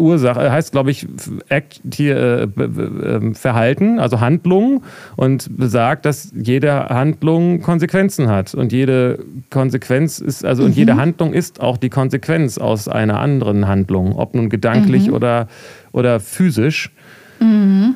[0.00, 1.06] Ursache, heißt, glaube ich,
[1.48, 4.82] Act, hier, äh, ähm, Verhalten, also Handlung
[5.16, 8.54] und besagt, dass jede Handlung Konsequenzen hat.
[8.54, 9.18] Und jede
[9.50, 10.68] Konsequenz ist, also mhm.
[10.68, 10.96] und jede.
[10.96, 15.14] Handlung ist auch die Konsequenz aus einer anderen Handlung, ob nun gedanklich mhm.
[15.14, 15.48] oder,
[15.92, 16.90] oder physisch.
[17.38, 17.94] Mhm.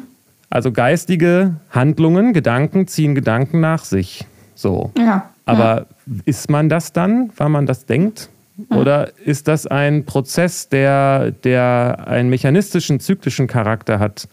[0.51, 4.25] Also geistige Handlungen, Gedanken ziehen Gedanken nach sich.
[4.55, 4.93] So.
[4.97, 5.31] Ja.
[5.47, 6.15] Aber ja.
[6.25, 8.29] ist man das dann, weil man das denkt?
[8.69, 14.29] Oder ist das ein Prozess, der, der einen mechanistischen, zyklischen Charakter hat?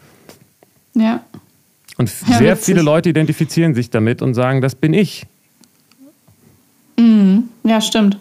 [0.93, 1.21] Ja.
[1.97, 5.25] Und sehr ja, viele Leute identifizieren sich damit und sagen, das bin ich.
[6.97, 7.49] Mhm.
[7.63, 8.17] Ja, stimmt.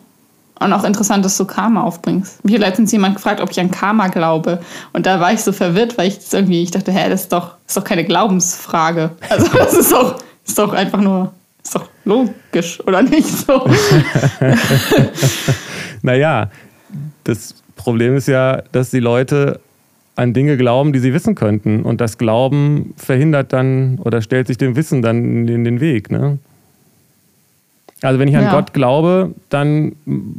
[0.58, 2.44] Und auch interessant, dass du Karma aufbringst.
[2.44, 4.60] Mich hat letztens jemand gefragt, ob ich an Karma glaube.
[4.92, 7.32] Und da war ich so verwirrt, weil ich das irgendwie, ich dachte, hä, das ist
[7.32, 9.10] doch, das ist doch keine Glaubensfrage.
[9.30, 11.32] Also das ist doch, ist doch einfach nur,
[11.64, 13.64] ist doch logisch, oder nicht so?
[16.02, 16.50] naja,
[17.24, 19.60] das Problem ist ja, dass die Leute
[20.16, 21.82] an Dinge glauben, die sie wissen könnten.
[21.82, 26.10] Und das Glauben verhindert dann oder stellt sich dem Wissen dann in den Weg.
[26.10, 26.38] Ne?
[28.02, 28.50] Also wenn ich an ja.
[28.50, 29.92] Gott glaube, dann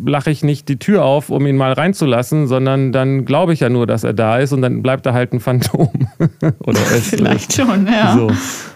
[0.05, 3.69] lache ich nicht die Tür auf, um ihn mal reinzulassen, sondern dann glaube ich ja
[3.69, 5.89] nur, dass er da ist und dann bleibt er halt ein Phantom.
[6.59, 7.09] Oder es.
[7.09, 8.15] Vielleicht schon, ja.
[8.15, 8.31] So.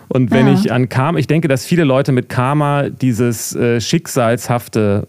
[0.07, 0.53] Und wenn ja.
[0.53, 5.07] ich an Karma, ich denke, dass viele Leute mit Karma dieses äh, Schicksalshafte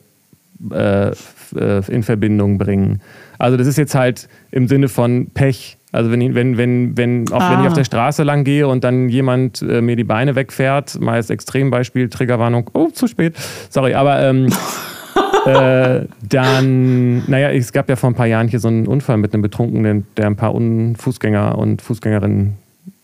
[0.70, 1.11] äh,
[1.57, 3.00] äh in Verbindung bringen.
[3.38, 5.76] Also das ist jetzt halt im Sinne von Pech.
[5.92, 7.52] Also wenn, wenn, wenn, wenn, auch ah.
[7.52, 7.76] wenn ich auf ah.
[7.76, 12.09] der Straße lang gehe und dann jemand äh, mir die Beine wegfährt, mal als Extrembeispiel,
[12.09, 13.34] Triggerwarnung, oh, zu spät,
[13.70, 14.52] sorry, aber ähm,
[15.46, 19.32] äh, dann, naja, es gab ja vor ein paar Jahren hier so einen Unfall mit
[19.32, 20.54] einem Betrunkenen, der ein paar
[20.98, 22.54] Fußgänger und Fußgängerinnen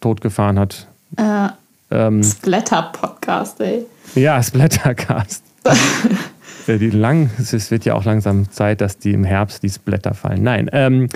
[0.01, 0.87] totgefahren hat.
[1.17, 1.49] Äh,
[1.91, 3.87] ähm, Splatter-Podcast, ey.
[4.15, 5.45] Ja, Splattercast.
[6.67, 10.43] die lang, es wird ja auch langsam Zeit, dass die im Herbst die Splatter fallen.
[10.43, 11.09] Nein, ähm,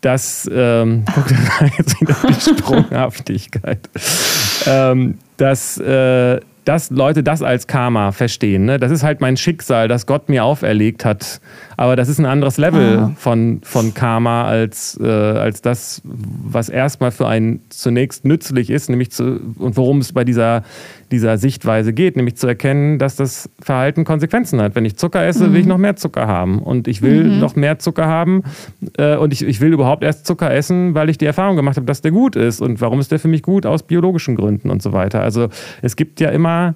[0.00, 1.30] das, ähm, guck
[1.78, 3.88] jetzt wieder die Sprunghaftigkeit,
[4.66, 8.64] ähm, dass, äh, dass Leute das als Karma verstehen.
[8.64, 8.78] Ne?
[8.78, 11.40] Das ist halt mein Schicksal, das Gott mir auferlegt hat.
[11.76, 13.12] Aber das ist ein anderes Level ah.
[13.16, 19.10] von, von Karma als, äh, als das, was erstmal für einen zunächst nützlich ist, nämlich
[19.10, 20.62] zu, und worum es bei dieser
[21.14, 24.74] dieser Sichtweise geht, nämlich zu erkennen, dass das Verhalten Konsequenzen hat.
[24.74, 25.52] Wenn ich Zucker esse, mhm.
[25.52, 25.70] will ich mhm.
[25.70, 26.58] noch mehr Zucker haben.
[26.58, 27.38] Und ich will mhm.
[27.38, 28.42] noch mehr Zucker haben.
[28.98, 31.86] Äh, und ich, ich will überhaupt erst Zucker essen, weil ich die Erfahrung gemacht habe,
[31.86, 32.60] dass der gut ist.
[32.60, 33.64] Und warum ist der für mich gut?
[33.64, 35.22] Aus biologischen Gründen und so weiter.
[35.22, 35.48] Also
[35.82, 36.74] es gibt ja immer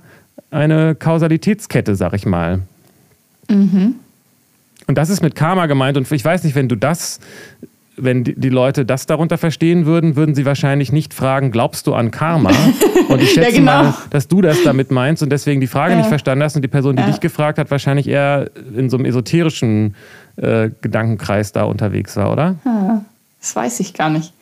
[0.51, 2.61] eine Kausalitätskette, sag ich mal.
[3.51, 3.97] Mhm.
[4.89, 5.97] Und das ist mit Karma gemeint.
[5.97, 7.21] Und ich weiß nicht, wenn du das
[8.01, 12.11] wenn die, Leute das darunter verstehen würden, würden sie wahrscheinlich nicht fragen, glaubst du an
[12.11, 12.51] Karma?
[13.09, 13.83] Und ich schätze ja, genau.
[13.85, 15.99] mal, dass du das damit meinst und deswegen die Frage ja.
[15.99, 17.09] nicht verstanden hast und die Person, die ja.
[17.09, 19.95] dich gefragt hat, wahrscheinlich eher in so einem esoterischen
[20.37, 22.57] äh, Gedankenkreis da unterwegs war, oder?
[23.41, 24.35] Das weiß ich gar nicht.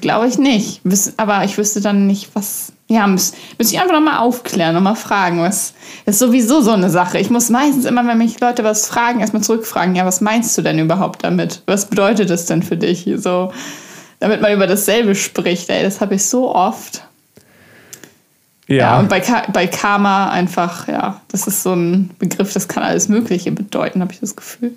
[0.00, 0.80] Glaube ich nicht.
[1.18, 2.72] Aber ich wüsste dann nicht, was.
[2.92, 5.40] Ja, müsste müsst ich einfach nochmal aufklären, nochmal fragen.
[5.40, 5.74] Was
[6.04, 7.18] ist sowieso so eine Sache.
[7.18, 10.62] Ich muss meistens immer, wenn mich Leute was fragen, erstmal zurückfragen: Ja, was meinst du
[10.62, 11.62] denn überhaupt damit?
[11.66, 13.08] Was bedeutet das denn für dich?
[13.16, 13.52] So,
[14.20, 15.70] damit man über dasselbe spricht.
[15.70, 17.02] Ey, das habe ich so oft.
[18.68, 18.76] Ja.
[18.76, 19.22] ja und bei,
[19.52, 24.12] bei Karma einfach, ja, das ist so ein Begriff, das kann alles Mögliche bedeuten, habe
[24.12, 24.72] ich das Gefühl.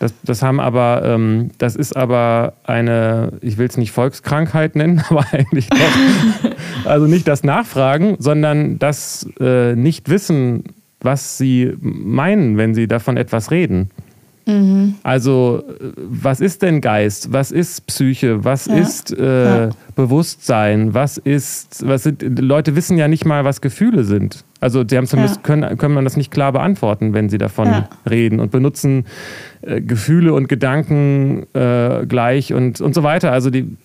[0.00, 5.04] Das, das haben aber, ähm, das ist aber eine, ich will es nicht Volkskrankheit nennen,
[5.10, 6.86] aber eigentlich doch.
[6.86, 10.64] also nicht das Nachfragen, sondern das äh, Nicht-Wissen,
[11.00, 13.90] was sie meinen, wenn sie davon etwas reden.
[14.50, 14.94] Mhm.
[15.02, 15.62] Also,
[15.96, 17.32] was ist denn Geist?
[17.32, 18.44] Was ist Psyche?
[18.44, 18.74] Was ja.
[18.74, 19.70] ist äh, ja.
[19.94, 20.94] Bewusstsein?
[20.94, 24.44] Was ist, was sind, Leute wissen ja nicht mal, was Gefühle sind.
[24.60, 25.42] Also, sie haben zumindest, ja.
[25.42, 29.06] können, können man das nicht klar beantworten, wenn sie davon reden und benutzen
[29.62, 33.32] äh, Gefühle und Gedanken äh, gleich und, und so weiter.
[33.32, 33.76] Also, die,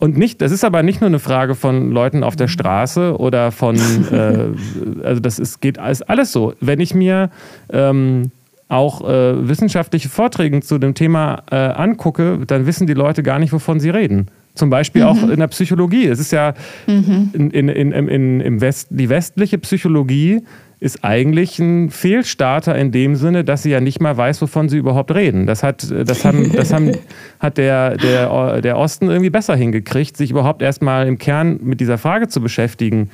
[0.00, 2.52] und nicht, das ist aber nicht nur eine Frage von Leuten auf der mhm.
[2.52, 3.76] Straße oder von,
[4.10, 6.54] äh, also das ist, geht alles, alles so.
[6.60, 7.30] Wenn ich mir
[7.70, 8.30] ähm,
[8.70, 13.52] auch äh, wissenschaftliche Vorträge zu dem Thema äh, angucke, dann wissen die Leute gar nicht,
[13.52, 14.28] wovon sie reden.
[14.54, 15.08] Zum Beispiel mhm.
[15.08, 16.06] auch in der Psychologie.
[16.06, 16.54] Es ist ja
[16.86, 17.30] mhm.
[17.32, 20.42] in, in, in, im West, die westliche Psychologie
[20.80, 24.78] ist eigentlich ein Fehlstarter in dem Sinne, dass sie ja nicht mal weiß, wovon sie
[24.78, 25.46] überhaupt reden.
[25.46, 26.92] Das hat, das haben, das haben,
[27.38, 31.98] hat der, der, der Osten irgendwie besser hingekriegt, sich überhaupt erstmal im Kern mit dieser
[31.98, 33.10] Frage zu beschäftigen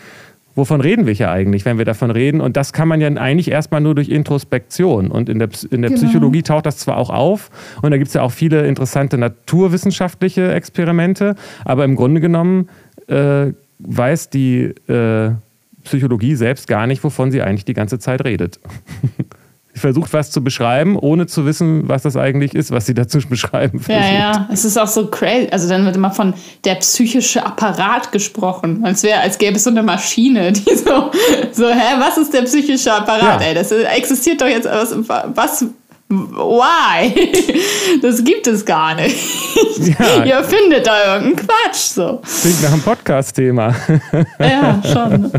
[0.56, 2.40] wovon reden wir hier eigentlich, wenn wir davon reden?
[2.40, 5.12] Und das kann man ja eigentlich erstmal nur durch Introspektion.
[5.12, 6.02] Und in der, in der genau.
[6.02, 7.50] Psychologie taucht das zwar auch auf
[7.82, 12.68] und da gibt es ja auch viele interessante naturwissenschaftliche Experimente, aber im Grunde genommen
[13.06, 15.30] äh, weiß die äh,
[15.84, 18.58] Psychologie selbst gar nicht, wovon sie eigentlich die ganze Zeit redet.
[19.78, 23.80] versucht was zu beschreiben, ohne zu wissen, was das eigentlich ist, was sie dazu beschreiben
[23.80, 24.04] versucht.
[24.04, 25.48] Ja, ja, es ist auch so crazy.
[25.50, 29.70] Also dann wird immer von der psychische Apparat gesprochen, als wäre, als gäbe es so
[29.70, 31.10] eine Maschine, die so,
[31.52, 33.40] so, hä, was ist der psychische Apparat?
[33.40, 33.48] Ja.
[33.48, 34.94] Ey, das existiert doch jetzt, was,
[35.34, 35.66] was
[36.08, 37.14] why?
[38.02, 39.16] Das gibt es gar nicht.
[39.98, 40.24] Ja.
[40.24, 41.76] Ihr findet da irgendeinen Quatsch.
[41.76, 42.22] So.
[42.40, 43.74] Klingt nach einem Podcast-Thema.
[44.38, 45.30] Ja, schon.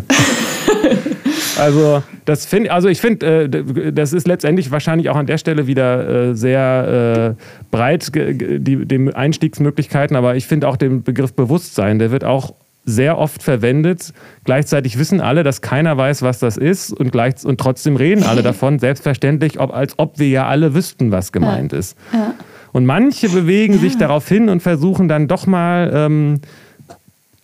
[1.60, 5.68] Also, das find, also ich finde, äh, das ist letztendlich wahrscheinlich auch an der Stelle
[5.68, 12.00] wieder äh, sehr äh, breit, die, die Einstiegsmöglichkeiten, aber ich finde auch den Begriff Bewusstsein,
[12.00, 12.54] der wird auch
[12.86, 14.14] sehr oft verwendet.
[14.46, 18.42] Gleichzeitig wissen alle, dass keiner weiß, was das ist und, gleich, und trotzdem reden alle
[18.44, 21.80] davon, selbstverständlich, ob, als ob wir ja alle wüssten, was gemeint ja.
[21.80, 21.98] ist.
[22.14, 22.34] Ja.
[22.72, 23.80] Und manche bewegen ja.
[23.80, 26.42] sich darauf hin und versuchen dann doch mal, ähm,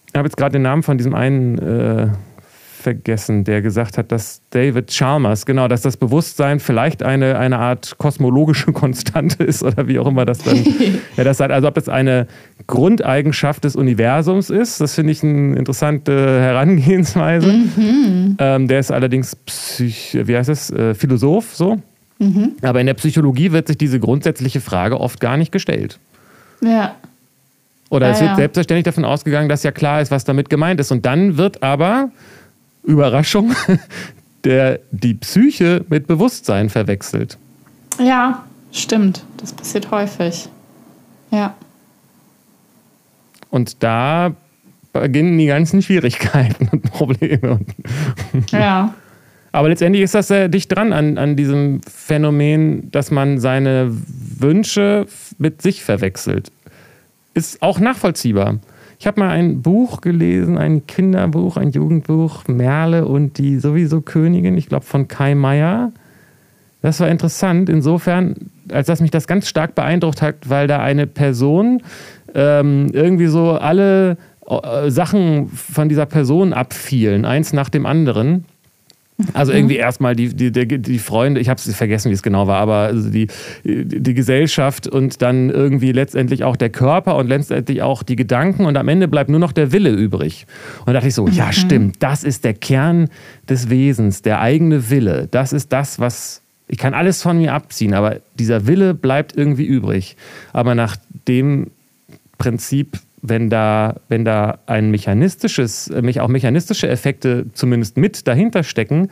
[0.07, 2.07] ich habe jetzt gerade den Namen von diesem einen äh,
[2.83, 7.97] vergessen, der gesagt hat, dass David Chalmers, genau, dass das Bewusstsein vielleicht eine, eine Art
[7.97, 10.63] kosmologische Konstante ist oder wie auch immer das dann.
[11.17, 12.27] ja, das halt, also ob das eine
[12.67, 17.51] Grundeigenschaft des Universums ist, das finde ich eine interessante Herangehensweise.
[17.51, 18.37] Mhm.
[18.37, 21.79] Ähm, der ist allerdings Psych, wie heißt es, äh, Philosoph so.
[22.19, 22.53] Mhm.
[22.61, 25.99] Aber in der Psychologie wird sich diese grundsätzliche Frage oft gar nicht gestellt.
[26.61, 26.95] Ja.
[27.93, 28.35] Oder ja, es wird ja.
[28.37, 30.91] selbstverständlich davon ausgegangen, dass ja klar ist, was damit gemeint ist.
[30.91, 32.09] Und dann wird aber
[32.83, 33.53] Überraschung,
[34.43, 37.37] der die Psyche mit Bewusstsein verwechselt.
[37.99, 39.23] Ja, stimmt.
[39.37, 40.49] Das passiert häufig.
[41.31, 41.55] Ja.
[43.49, 44.35] Und da
[44.93, 47.59] beginnen die ganzen Schwierigkeiten und Probleme.
[48.51, 48.93] Ja.
[49.51, 55.05] Aber letztendlich ist das sehr dicht dran an, an diesem Phänomen, dass man seine Wünsche
[55.37, 56.51] mit sich verwechselt.
[57.35, 58.57] Ist auch nachvollziehbar.
[59.03, 64.57] Ich habe mal ein Buch gelesen, ein Kinderbuch, ein Jugendbuch, Merle und die sowieso Königin,
[64.57, 65.91] ich glaube von Kai Meier.
[66.81, 68.33] Das war interessant, insofern,
[68.71, 71.83] als dass mich das ganz stark beeindruckt hat, weil da eine Person
[72.33, 74.15] ähm, irgendwie so alle
[74.47, 78.45] äh, Sachen von dieser Person abfielen, eins nach dem anderen.
[79.33, 82.47] Also irgendwie erstmal die, die, die, die Freunde, ich habe es vergessen, wie es genau
[82.47, 83.27] war, aber also die,
[83.63, 88.77] die Gesellschaft und dann irgendwie letztendlich auch der Körper und letztendlich auch die Gedanken und
[88.77, 90.45] am Ende bleibt nur noch der Wille übrig.
[90.79, 93.09] Und da dachte ich so, ja stimmt, das ist der Kern
[93.49, 95.27] des Wesens, der eigene Wille.
[95.31, 99.65] Das ist das, was, ich kann alles von mir abziehen, aber dieser Wille bleibt irgendwie
[99.65, 100.17] übrig.
[100.51, 100.97] Aber nach
[101.27, 101.71] dem
[102.37, 109.09] Prinzip wenn da, wenn da ein mechanistisches, auch mechanistische Effekte zumindest mit dahinter stecken,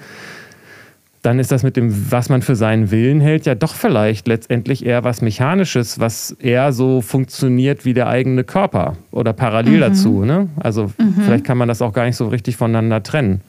[1.21, 4.85] dann ist das mit dem, was man für seinen Willen hält, ja doch vielleicht letztendlich
[4.85, 9.81] eher was Mechanisches, was eher so funktioniert wie der eigene Körper oder parallel mhm.
[9.81, 10.25] dazu.
[10.25, 10.49] Ne?
[10.59, 11.15] Also mhm.
[11.23, 13.41] vielleicht kann man das auch gar nicht so richtig voneinander trennen.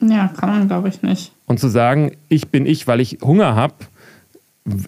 [0.00, 1.32] Ja, kann man, glaube ich, nicht.
[1.46, 3.74] Und zu sagen, ich bin ich, weil ich Hunger habe,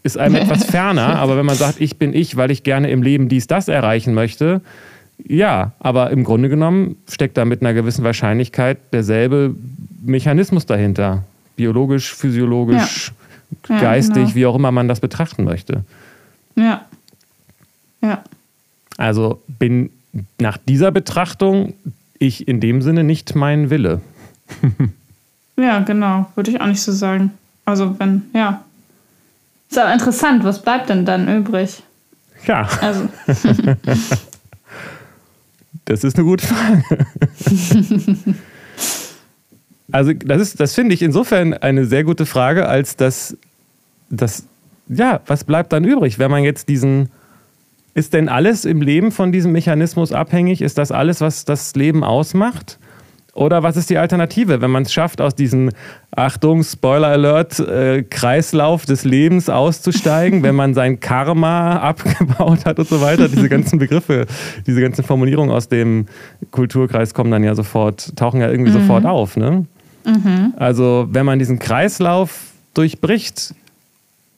[0.02, 3.02] ist einem etwas ferner, aber wenn man sagt, ich bin ich, weil ich gerne im
[3.02, 4.60] Leben dies, das erreichen möchte,
[5.22, 9.54] ja, aber im Grunde genommen steckt da mit einer gewissen Wahrscheinlichkeit derselbe
[10.02, 11.24] Mechanismus dahinter.
[11.56, 13.12] Biologisch, physiologisch,
[13.68, 13.80] ja.
[13.80, 14.34] geistig, ja, genau.
[14.34, 15.84] wie auch immer man das betrachten möchte.
[16.56, 16.84] Ja.
[18.02, 18.24] Ja.
[18.96, 19.90] Also bin
[20.38, 21.74] nach dieser Betrachtung
[22.18, 24.00] ich in dem Sinne nicht mein Wille.
[25.56, 26.30] ja, genau.
[26.34, 27.32] Würde ich auch nicht so sagen.
[27.64, 28.64] Also wenn, ja.
[29.74, 31.82] Ist aber interessant, was bleibt denn dann übrig?
[32.46, 32.68] Ja.
[32.80, 33.08] Also.
[35.84, 36.84] das ist eine gute Frage.
[39.90, 43.36] also, das das finde ich insofern eine sehr gute Frage, als dass
[44.10, 44.44] das,
[44.86, 47.08] ja, was bleibt dann übrig, wenn man jetzt diesen.
[47.94, 50.62] Ist denn alles im Leben von diesem Mechanismus abhängig?
[50.62, 52.78] Ist das alles, was das Leben ausmacht?
[53.34, 55.70] Oder was ist die Alternative, wenn man es schafft, aus diesem,
[56.14, 62.88] Achtung, Spoiler Alert, äh, Kreislauf des Lebens auszusteigen, wenn man sein Karma abgebaut hat und
[62.88, 63.28] so weiter?
[63.28, 64.26] Diese ganzen Begriffe,
[64.66, 66.06] diese ganzen Formulierungen aus dem
[66.52, 68.80] Kulturkreis kommen dann ja sofort, tauchen ja irgendwie mhm.
[68.82, 69.36] sofort auf.
[69.36, 69.66] Ne?
[70.06, 70.54] Mhm.
[70.56, 73.54] Also, wenn man diesen Kreislauf durchbricht,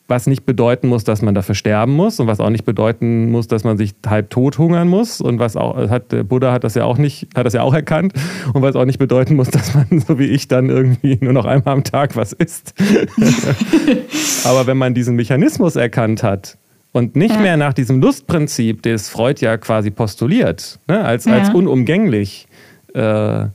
[0.08, 3.48] was nicht bedeuten muss, dass man dafür sterben muss und was auch nicht bedeuten muss,
[3.48, 6.74] dass man sich halb tot hungern muss und was auch hat der Buddha hat das
[6.74, 8.12] ja auch nicht hat das ja auch erkannt
[8.54, 11.44] und was auch nicht bedeuten muss, dass man so wie ich dann irgendwie nur noch
[11.44, 12.74] einmal am Tag was isst.
[14.44, 16.56] Aber wenn man diesen Mechanismus erkannt hat
[16.92, 17.40] und nicht ja.
[17.40, 21.32] mehr nach diesem Lustprinzip, das Freud ja quasi postuliert, ne, als, ja.
[21.34, 22.46] als unumgänglich
[22.94, 23.46] äh,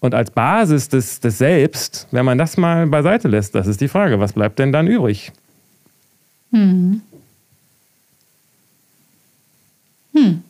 [0.00, 3.88] und als Basis des, des Selbst, wenn man das mal beiseite lässt, das ist die
[3.88, 5.32] Frage, was bleibt denn dann übrig?
[6.54, 7.00] Hm.
[10.14, 10.42] Hm.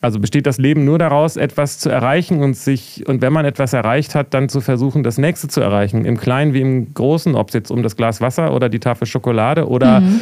[0.00, 3.72] Also besteht das Leben nur daraus, etwas zu erreichen und sich, und wenn man etwas
[3.72, 6.04] erreicht hat, dann zu versuchen, das nächste zu erreichen.
[6.04, 9.06] Im Kleinen wie im Großen, ob es jetzt um das Glas Wasser oder die Tafel
[9.06, 10.20] Schokolade oder mhm.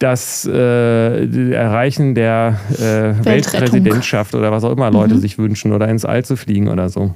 [0.00, 5.20] das äh, Erreichen der äh, Weltpräsidentschaft oder was auch immer Leute mhm.
[5.20, 7.14] sich wünschen oder ins All zu fliegen oder so.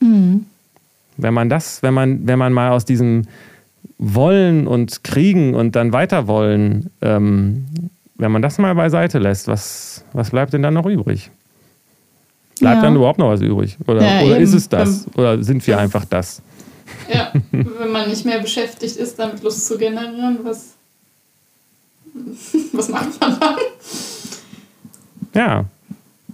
[0.00, 0.44] Mhm.
[1.16, 3.24] Wenn man das, wenn man, wenn man mal aus diesem
[3.98, 7.66] wollen und kriegen und dann weiter wollen, ähm,
[8.16, 11.30] wenn man das mal beiseite lässt, was, was bleibt denn dann noch übrig?
[12.58, 12.82] Bleibt ja.
[12.82, 13.76] dann überhaupt noch was übrig?
[13.86, 15.06] Oder, ja, oder ist es das?
[15.16, 16.42] Oder sind wir einfach das?
[17.12, 20.74] Ja, wenn man nicht mehr beschäftigt ist, damit Lust zu generieren, was,
[22.72, 23.56] was macht man dann?
[25.34, 25.64] Ja,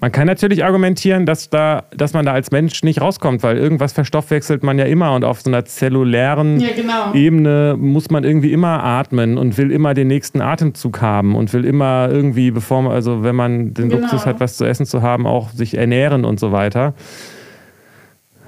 [0.04, 3.94] Man kann natürlich argumentieren, dass, da, dass man da als Mensch nicht rauskommt, weil irgendwas
[3.94, 7.14] verstoffwechselt man ja immer und auf so einer zellulären Ja, genau.
[7.14, 11.64] Ebene muss man irgendwie immer atmen und will immer den nächsten Atemzug haben und will
[11.64, 14.02] immer irgendwie, bevor man, also wenn man den Genau.
[14.02, 16.92] Luxus hat, was zu essen zu haben, auch sich ernähren und so weiter.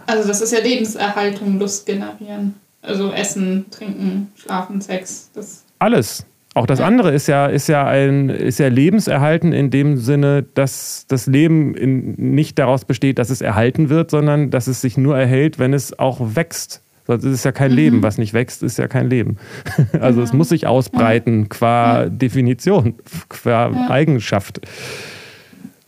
[0.05, 2.57] Also das ist ja Lebenserhaltung, Lust generieren.
[2.83, 5.31] Also Essen, Trinken, Schlafen, Sex.
[5.35, 6.27] Das Alles.
[6.57, 11.05] Auch das andere ist ja, ist ja ein ist ja lebenserhalten in dem Sinne, dass
[11.07, 15.19] das Leben in, nicht daraus besteht, dass es erhalten wird, sondern dass es sich nur
[15.19, 16.81] erhält, wenn es auch wächst.
[17.07, 18.03] Sonst ist es ja kein Leben.
[18.03, 19.37] Was nicht wächst, ist ja kein Leben.
[20.01, 22.95] Also es muss sich ausbreiten qua Definition,
[23.29, 23.91] qua Ja.
[23.91, 24.63] Eigenschaft.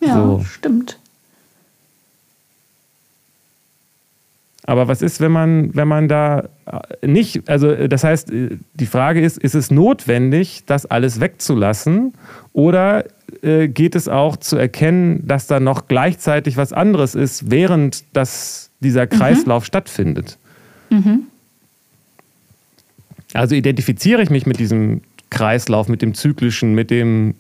[0.01, 0.45] ja, So.
[0.45, 0.99] stimmt.
[4.69, 6.51] Aber was ist, wenn man, wenn man da
[7.01, 11.21] äh, nicht, also äh, das heißt, äh, die Frage ist, ist es notwendig, das alles
[11.21, 12.13] wegzulassen?
[12.53, 13.07] Oder
[13.41, 18.69] äh, geht es auch zu erkennen, dass da noch gleichzeitig was anderes ist, während das,
[18.81, 20.37] dieser Kreislauf stattfindet?
[23.33, 25.01] Also identifiziere ich mich mit diesem
[25.31, 27.37] Kreislauf, mit dem zyklischen, mit dem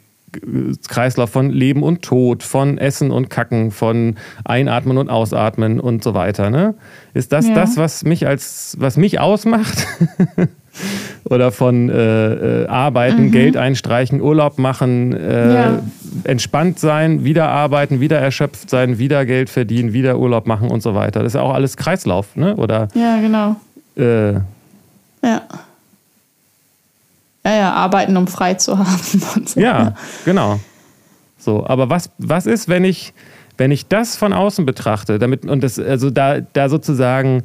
[0.88, 6.14] Kreislauf von Leben und Tod, von Essen und Kacken, von Einatmen und Ausatmen und so
[6.14, 6.50] weiter.
[6.50, 6.74] Ne?
[7.14, 7.54] Ist das Ja.
[7.54, 9.86] das, was mich als was mich ausmacht?
[11.24, 15.78] Oder von äh, äh, Arbeiten, Geld einstreichen, Urlaub machen, äh, Ja.
[16.24, 20.94] entspannt sein, wieder arbeiten, wieder erschöpft sein, wieder Geld verdienen, wieder Urlaub machen und so
[20.94, 21.20] weiter.
[21.20, 22.54] Das ist ja auch alles Kreislauf, ne?
[22.56, 23.56] Oder Ja, genau.
[23.96, 24.34] äh,
[25.26, 25.42] Ja.
[27.48, 28.86] Ja, ja, arbeiten, um frei zu haben.
[29.46, 29.60] So.
[29.60, 29.94] Ja,
[30.24, 30.60] genau.
[31.38, 33.12] So, aber was, was ist, wenn ich,
[33.56, 37.44] wenn ich das von außen betrachte, damit, und das, also da, da sozusagen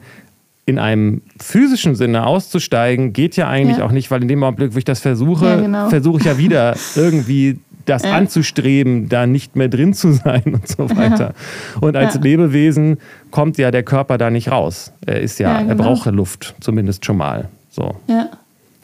[0.65, 3.85] in einem physischen Sinne auszusteigen, geht ja eigentlich Ja.
[3.85, 5.89] auch nicht, weil in dem Augenblick, wo ich das versuche, Ja, genau.
[5.89, 8.13] versuche ich ja wieder irgendwie das Ja.
[8.13, 11.33] anzustreben, da nicht mehr drin zu sein und so weiter.
[11.81, 12.15] Und als.
[12.15, 12.97] Lebewesen
[13.29, 14.93] kommt ja der Körper da nicht raus.
[15.05, 15.83] Er ist ja, Ja, er genau.
[15.83, 17.49] braucht Luft, zumindest schon mal.
[17.69, 17.95] So.
[18.07, 18.29] Ja.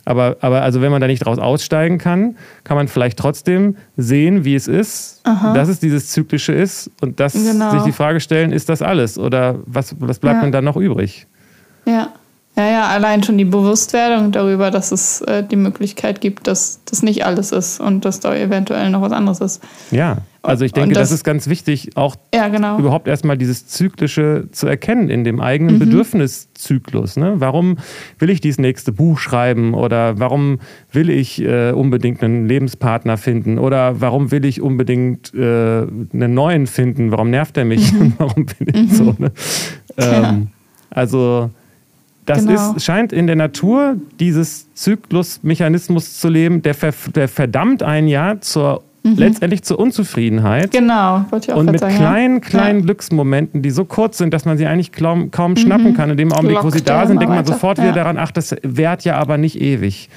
[0.09, 4.43] Aber, aber also wenn man da nicht draus aussteigen kann, kann man vielleicht trotzdem sehen,
[4.43, 5.21] wie es ist,
[5.53, 7.69] dass es dieses Zyklische ist und dass Genau.
[7.71, 10.41] sich die Frage stellen, ist das alles oder was, was bleibt Ja.
[10.41, 11.27] denn dann noch übrig?
[11.85, 12.09] Ja.
[12.55, 17.03] Ja, ja, allein schon die Bewusstwerdung darüber, dass es äh, die Möglichkeit gibt, dass das
[17.03, 19.63] nicht alles ist und dass da eventuell noch was anderes ist.
[19.91, 22.77] Ja, also ich denke, das, das- ist ganz wichtig, auch Ja, genau.
[22.79, 25.79] überhaupt erstmal dieses Zyklische zu erkennen in dem eigenen Mhm.
[25.79, 27.17] Bedürfniszyklus.
[27.17, 27.35] Ne?
[27.37, 27.77] Warum
[28.19, 30.59] will ich dieses nächste Buch schreiben oder warum
[30.91, 35.39] will ich äh, unbedingt einen Lebenspartner finden oder warum will ich unbedingt äh,
[36.13, 37.11] einen neuen finden?
[37.11, 37.93] Warum nervt er mich?
[38.17, 39.15] warum bin ich so?
[39.17, 39.31] Ne?
[39.97, 40.47] Ähm,
[40.89, 41.49] also
[42.25, 42.75] das Genau.
[42.75, 48.39] ist, scheint in der Natur dieses Zyklusmechanismus zu leben, der, ver, der verdammt einen ja
[48.39, 50.71] zur, letztendlich zur Unzufriedenheit.
[50.71, 51.95] Genau, wollte ich auch Und mit sagen.
[51.95, 52.39] kleinen, ja.
[52.41, 56.09] kleinen Glücksmomenten, die so kurz sind, dass man sie eigentlich kaum, kaum schnappen kann.
[56.09, 57.53] In dem Augenblick, wo sie Lockt da ja sind, denkt man weiter.
[57.53, 57.85] sofort Ja.
[57.85, 60.09] wieder daran, ach, das währt ja aber nicht ewig.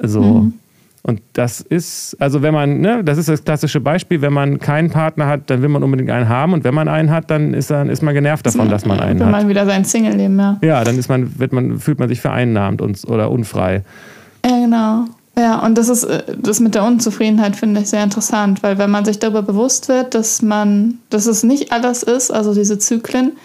[0.00, 0.22] So.
[0.22, 0.52] Mhm.
[1.04, 4.90] Und das ist, also wenn man, ne, das ist das klassische Beispiel, wenn man keinen
[4.90, 6.52] Partner hat, dann will man unbedingt einen haben.
[6.52, 9.18] Und wenn man einen hat, dann ist, dann ist man genervt davon, dass man einen
[9.20, 9.32] Will hat.
[9.32, 10.58] man wieder sein Single-Leben, ja.
[10.60, 13.84] Ja, dann ist man, wird man, fühlt man sich vereinnahmt und, oder unfrei.
[14.44, 15.04] Ja, genau.
[15.38, 18.90] Ja, und das ist äh, das mit der Unzufriedenheit finde ich sehr interessant, weil wenn
[18.90, 23.36] man sich darüber bewusst wird, dass man, dass es nicht alles ist, also diese Zyklen,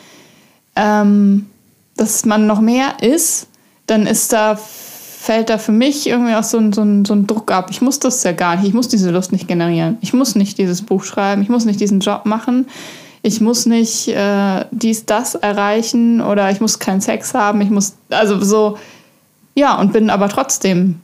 [0.76, 1.46] ähm,
[1.96, 3.48] dass man noch mehr ist,
[3.86, 7.28] dann ist da fällt da für mich irgendwie auch so ein, so, ein, so ein
[7.28, 7.68] Druck ab.
[7.70, 8.68] Ich muss das ja gar nicht.
[8.68, 9.98] Ich muss diese Lust nicht generieren.
[10.02, 11.42] Ich muss nicht dieses Buch schreiben.
[11.44, 12.66] Ich muss nicht diesen Job machen.
[13.22, 17.62] Ich muss nicht äh, dies, das erreichen oder ich muss keinen Sex haben.
[17.62, 18.78] Ich muss, also so,
[19.56, 21.00] ja, und bin aber trotzdem.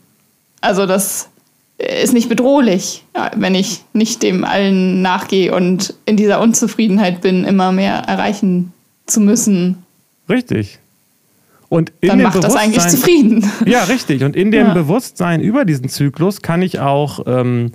[0.61, 1.29] Also das
[1.77, 3.05] ist nicht bedrohlich,
[3.35, 8.73] wenn ich nicht dem allen nachgehe und in dieser Unzufriedenheit bin, immer mehr erreichen
[9.05, 9.77] zu müssen.
[10.27, 10.79] Richtig.
[11.69, 13.51] Und in Dann dem macht das eigentlich Bewusstsein- zufrieden.
[13.65, 14.23] Ja, richtig.
[14.23, 14.73] Und in dem Ja.
[14.73, 17.71] Bewusstsein über diesen Zyklus kann ich auch ähm,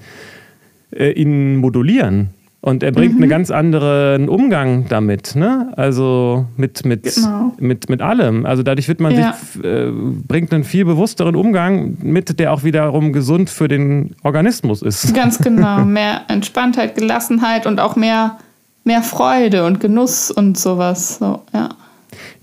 [0.92, 2.30] äh, ihn modulieren.
[2.64, 2.94] Und er Mhm.
[2.94, 5.70] bringt einen ganz anderen Umgang damit, ne?
[5.76, 7.52] Also mit, mit, Genau.
[7.58, 8.46] mit, mit allem.
[8.46, 9.34] Also dadurch wird man Ja.
[9.34, 14.80] sich, äh, bringt einen viel bewussteren Umgang mit, der auch wiederum gesund für den Organismus
[14.80, 15.12] ist.
[15.14, 15.84] Ganz genau.
[15.84, 18.38] Mehr Entspanntheit, Gelassenheit und auch mehr,
[18.84, 21.18] mehr Freude und Genuss und sowas.
[21.18, 21.68] So, ja.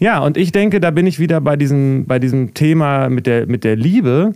[0.01, 3.45] Ja, und ich denke, da bin ich wieder bei diesem, bei diesem Thema mit der,
[3.45, 4.33] mit der Liebe.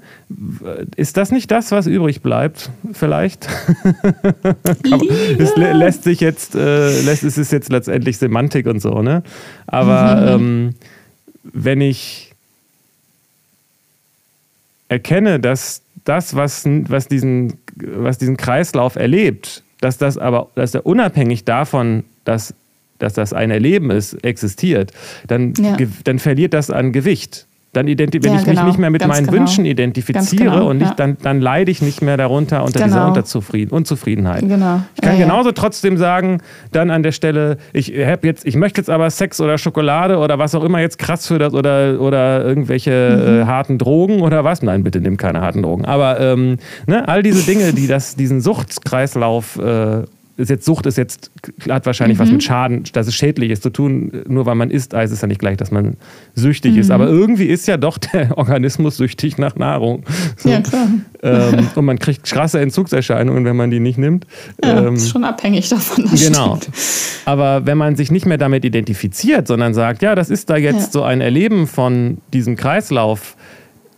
[0.95, 3.49] Ist das nicht das, was übrig bleibt, vielleicht?
[5.39, 9.23] Es lä- lässt sich jetzt, äh, lässt, es ist jetzt letztendlich Semantik und so, ne?
[9.65, 10.75] Aber ähm,
[11.43, 12.31] wenn ich
[14.87, 20.85] erkenne, dass das, was, was, diesen, was diesen Kreislauf erlebt, dass das aber, dass er
[20.85, 22.53] unabhängig davon, dass,
[22.99, 24.91] dass das ein Erleben ist, existiert,
[25.27, 25.77] dann, Ja.
[26.03, 27.45] dann verliert das an Gewicht.
[27.73, 28.67] Dann wenn Ja, ich mich genau.
[28.67, 29.37] nicht mehr mit Ganz meinen genau.
[29.39, 30.95] Wünschen identifiziere genau, und nicht, ja.
[30.95, 33.07] dann, dann leide ich nicht mehr darunter unter dieser Genau.
[33.09, 34.47] Unterzufrieden, Unzufriedenheit.
[34.47, 34.79] Genau.
[34.95, 36.39] Ich kann genauso trotzdem sagen,
[36.71, 40.39] dann an der Stelle, ich hab jetzt, ich möchte jetzt aber Sex oder Schokolade oder
[40.39, 42.91] was auch immer jetzt krass für das oder, oder irgendwelche
[43.25, 43.41] Mhm.
[43.41, 44.61] äh, harten Drogen oder was.
[44.61, 45.83] Nein, bitte nimm keine harten Drogen.
[45.83, 46.55] Aber ähm,
[46.87, 50.03] ne, all diese Dinge, die das, diesen Suchtkreislauf äh,
[50.37, 51.31] ist jetzt Sucht ist jetzt
[51.69, 52.21] hat wahrscheinlich Mhm.
[52.23, 54.11] was mit Schaden, dass es schädlich ist zu tun.
[54.27, 55.95] Nur weil man isst, heißt es ja nicht gleich, dass man
[56.33, 56.79] süchtig Mhm.
[56.79, 56.91] ist.
[56.91, 60.03] Aber irgendwie ist ja doch der Organismus süchtig nach Nahrung.
[60.37, 60.49] So.
[60.49, 60.87] Ja, klar.
[61.23, 64.27] Ähm, und man kriegt krasse Entzugserscheinungen, wenn man die nicht nimmt.
[64.63, 66.05] Ja, Ähm, ist schon abhängig davon.
[66.13, 66.57] Genau.
[66.57, 66.69] stimmt.
[67.25, 70.87] Aber wenn man sich nicht mehr damit identifiziert, sondern sagt, ja, das ist da jetzt
[70.87, 70.91] Ja.
[70.91, 73.37] so ein Erleben von diesem Kreislauf,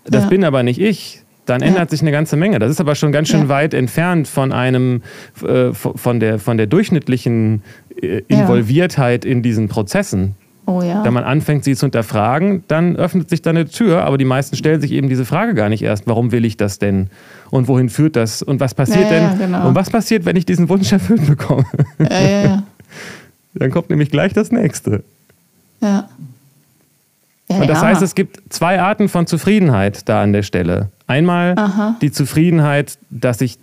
[0.05, 0.29] das Ja.
[0.29, 1.67] bin aber nicht ich, dann Ja.
[1.67, 2.59] ändert sich eine ganze Menge.
[2.59, 3.49] Das ist aber schon ganz schön Ja.
[3.49, 5.01] weit entfernt von einem,
[5.45, 7.63] äh, von der, von der durchschnittlichen
[8.01, 8.21] äh.
[8.27, 10.35] Involviertheit in diesen Prozessen.
[10.69, 11.03] Oh ja.
[11.05, 14.57] Wenn man anfängt, sie zu hinterfragen, dann öffnet sich da eine Tür, aber die meisten
[14.57, 17.09] stellen sich eben diese Frage gar nicht erst, warum will ich das denn?
[17.51, 18.41] Und wohin führt das?
[18.43, 19.39] Und was passiert Ja, denn?
[19.39, 19.69] genau.
[19.69, 21.63] Und was passiert, wenn ich diesen Wunsch erfüllt bekomme?
[23.53, 25.03] Dann kommt nämlich gleich das nächste.
[25.81, 26.09] ja.
[27.49, 30.89] Und das heißt, es gibt zwei Arten von Zufriedenheit da an der Stelle.
[31.07, 31.95] Einmal Aha.
[32.01, 33.57] die Zufriedenheit, dass ich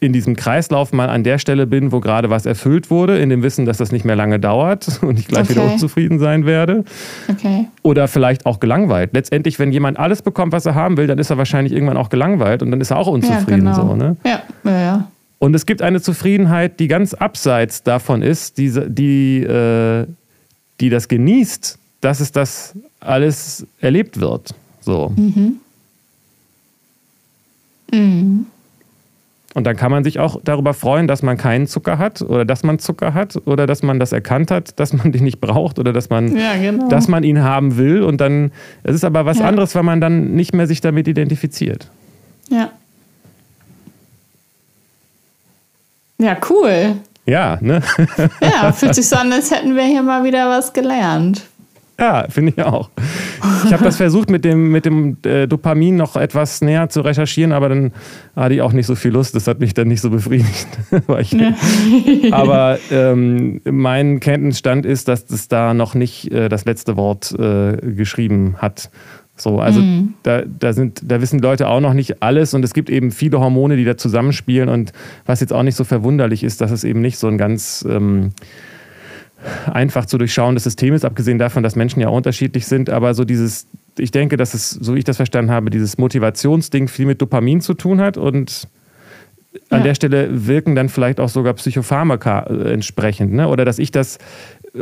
[0.00, 3.44] in diesem Kreislauf mal an der Stelle bin, wo gerade was erfüllt wurde, in dem
[3.44, 5.74] Wissen, dass das nicht mehr lange dauert und ich gleich wieder Okay.
[5.74, 6.84] unzufrieden sein werde.
[7.28, 7.68] Okay.
[7.82, 9.10] Oder vielleicht auch gelangweilt.
[9.12, 12.08] Letztendlich, wenn jemand alles bekommt, was er haben will, dann ist er wahrscheinlich irgendwann auch
[12.08, 13.66] gelangweilt und dann ist er auch unzufrieden.
[13.66, 13.88] ja, genau.
[13.90, 14.16] so, ne?
[14.24, 15.08] Ja, ja, ja.
[15.38, 20.06] Und es gibt eine Zufriedenheit, die ganz abseits davon ist, die, die, äh,
[20.80, 24.52] die das genießt, dass es das alles erlebt wird.
[24.80, 25.12] So.
[25.16, 25.56] Mhm.
[27.92, 28.46] Und
[29.64, 32.78] dann kann man sich auch darüber freuen, dass man keinen Zucker hat oder dass man
[32.78, 36.08] Zucker hat oder dass man das erkannt hat, dass man den nicht braucht oder dass
[36.08, 36.88] man, Ja, genau.
[36.88, 38.02] dass man ihn haben will.
[38.02, 38.50] Und dann,
[38.82, 39.44] es ist aber was Ja.
[39.46, 41.88] anderes, weil man dann nicht mehr sich damit identifiziert.
[42.48, 42.70] Ja.
[46.18, 46.96] Ja, cool.
[47.26, 47.82] Ja, ne?
[48.40, 51.42] Ja, fühlt sich so an, als hätten wir hier mal wieder was gelernt.
[51.98, 52.90] Ja, finde ich auch.
[53.64, 57.52] Ich habe das versucht, mit dem, mit dem äh, Dopamin noch etwas näher zu recherchieren,
[57.52, 57.92] aber dann
[58.34, 59.34] hatte ich auch nicht so viel Lust.
[59.36, 60.68] Das hat mich dann nicht so befriedigt.
[61.18, 67.32] Ich, aber ähm, mein Kenntnisstand ist, dass das da noch nicht äh, das letzte Wort
[67.38, 68.90] äh, geschrieben hat.
[69.36, 69.82] So, also
[70.22, 73.40] da, da, sind, da wissen Leute auch noch nicht alles und es gibt eben viele
[73.40, 74.92] Hormone, die da zusammenspielen und
[75.26, 78.32] was jetzt auch nicht so verwunderlich ist, dass es eben nicht so ein ganz ähm,
[79.72, 83.24] einfach zu durchschauendes System ist, abgesehen davon, dass Menschen ja auch unterschiedlich sind, aber so
[83.24, 83.66] dieses,
[83.98, 87.60] ich denke, dass es, so wie ich das verstanden habe, dieses Motivationsding viel mit Dopamin
[87.60, 88.68] zu tun hat und
[89.68, 89.84] an Ja.
[89.84, 93.48] der Stelle wirken dann vielleicht auch sogar Psychopharmaka äh, entsprechend, ne?
[93.48, 94.16] Oder dass ich das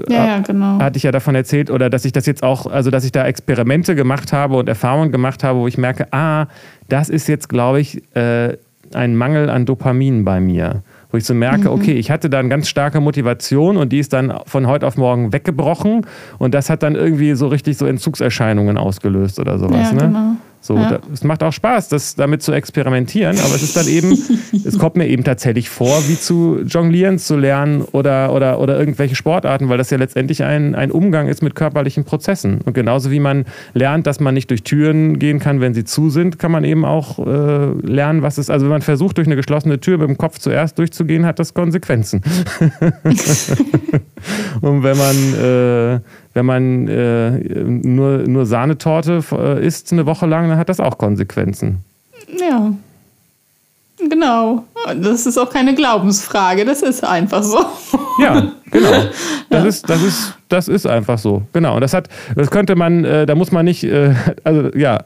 [0.09, 0.79] Ja, ja, genau.
[0.79, 3.27] hatte ich ja davon erzählt, oder dass ich das jetzt auch, also dass ich da
[3.27, 6.47] Experimente gemacht habe und Erfahrungen gemacht habe, wo ich merke, ah,
[6.89, 8.57] das ist jetzt, glaube ich, äh,
[8.95, 10.83] ein Mangel an Dopamin bei mir.
[11.13, 11.75] Wo ich so merke, Mhm.
[11.75, 14.97] okay, ich hatte da eine ganz starke Motivation und die ist dann von heute auf
[14.97, 16.07] morgen weggebrochen
[16.39, 19.91] und das hat dann irgendwie so richtig so Entzugserscheinungen ausgelöst oder sowas.
[19.91, 20.03] ja, ne?
[20.07, 20.33] genau.
[20.63, 20.91] So, Ja.
[20.91, 24.13] da, es macht auch Spaß, das damit zu experimentieren, aber es ist dann eben,
[24.65, 29.15] es kommt mir eben tatsächlich vor, wie zu jonglieren zu lernen oder, oder, oder irgendwelche
[29.17, 32.61] Sportarten, weil das ja letztendlich ein, ein Umgang ist mit körperlichen Prozessen.
[32.63, 36.11] Und genauso wie man lernt, dass man nicht durch Türen gehen kann, wenn sie zu
[36.11, 39.37] sind, kann man eben auch äh, lernen, was es, also wenn man versucht, durch eine
[39.37, 42.21] geschlossene Tür mit dem Kopf zuerst durchzugehen, hat das Konsequenzen.
[44.61, 46.01] Und wenn man, äh,
[46.35, 50.99] wenn man äh, nur, nur Sahnetorte äh, isst eine Woche lang, dann hat das auch
[50.99, 51.85] Konsequenzen.
[52.39, 52.73] Ja.
[54.09, 54.65] Genau.
[54.97, 57.65] Das ist auch keine Glaubensfrage, das ist einfach so.
[58.19, 58.91] Ja, genau.
[59.51, 61.43] Das, ist, das, ist, das ist einfach so.
[61.53, 61.75] Genau.
[61.75, 64.15] Und das hat, das könnte man, äh, da muss man nicht, äh,
[64.45, 65.03] also ja.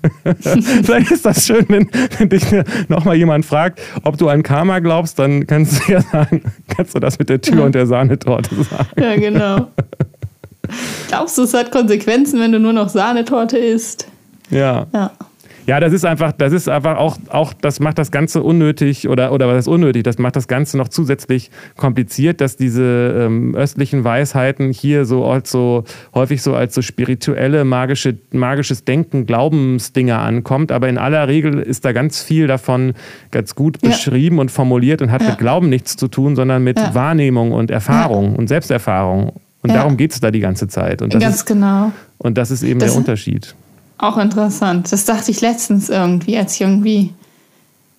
[0.84, 2.44] Vielleicht ist das schön, wenn, wenn dich
[2.86, 7.00] nochmal jemand fragt, ob du an Karma glaubst, dann kannst du ja sagen, kannst du
[7.00, 8.88] das mit der Tür und der Sahnetorte sagen.
[8.96, 9.66] Ja, genau.
[11.08, 14.06] Glaubst du, es hat Konsequenzen, wenn du nur noch Sahnetorte isst?
[14.50, 14.86] Ja.
[14.92, 15.10] Ja.
[15.66, 19.30] Ja, das ist einfach, das ist einfach auch, auch, das macht das Ganze unnötig oder,
[19.30, 22.82] oder was ist unnötig, das macht das Ganze noch zusätzlich kompliziert, dass diese
[23.26, 29.26] ähm, östlichen Weisheiten hier so, als so häufig so als so spirituelle, magische, magisches Denken,
[29.26, 30.72] Glaubensdinger ankommt.
[30.72, 32.94] Aber in aller Regel ist da ganz viel davon
[33.30, 33.90] ganz gut Ja.
[33.90, 35.28] beschrieben und formuliert und hat Ja.
[35.28, 36.94] mit Glauben nichts zu tun, sondern mit Ja.
[36.94, 39.34] Wahrnehmung und Erfahrung und Selbsterfahrung.
[39.62, 39.76] Und Ja.
[39.76, 41.02] darum geht es da die ganze Zeit.
[41.02, 41.92] Und das, Ganz ist, genau.
[42.18, 43.54] und das ist eben Das- der Unterschied.
[43.98, 44.90] Auch interessant.
[44.92, 47.12] Das dachte ich letztens irgendwie, als ich irgendwie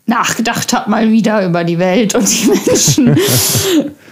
[0.07, 3.15] nachgedacht habe mal wieder über die Welt und die Menschen,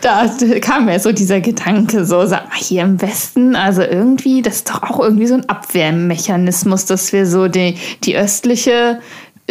[0.01, 0.29] da
[0.61, 4.69] kam mir so dieser Gedanke, so, sag mal, hier im Westen, also irgendwie, das ist
[4.69, 8.99] doch auch irgendwie so ein Abwehrmechanismus, dass wir so die, die östliche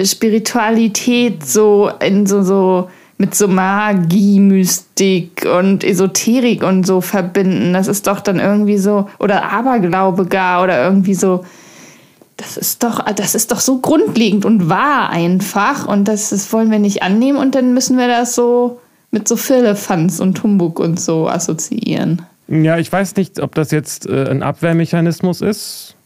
[0.00, 2.88] Spiritualität so in so, so
[3.18, 7.72] mit so Magie, Mystik und Esoterik und so verbinden.
[7.72, 11.44] Das ist doch dann irgendwie so, oder Aberglaube gar, oder irgendwie so,
[12.36, 15.86] das ist doch, das ist doch so grundlegend und wahr einfach.
[15.86, 19.36] Und das, das wollen wir nicht annehmen und dann müssen wir das so mit so
[19.36, 22.22] Firlefanz und Humbug und so assoziieren.
[22.46, 25.96] Ja, ich weiß nicht, ob das jetzt äh, ein Abwehrmechanismus ist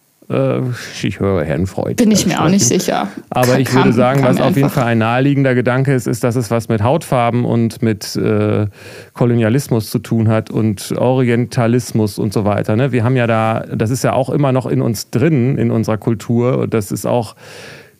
[1.03, 1.95] ich höre Herrn Freud.
[1.95, 3.09] Bin ich mir auch nicht sicher.
[3.31, 6.51] Aber ich würde sagen, was auf jeden Fall ein naheliegender Gedanke ist, ist, dass es
[6.51, 8.67] was mit Hautfarben und mit äh,
[9.13, 12.77] Kolonialismus zu tun hat und Orientalismus und so weiter.
[12.77, 12.93] Ne?
[12.93, 15.99] Wir haben ja da, das ist ja auch immer noch in uns drin, in unserer
[15.99, 16.59] Kultur.
[16.59, 17.37] Und das ist auch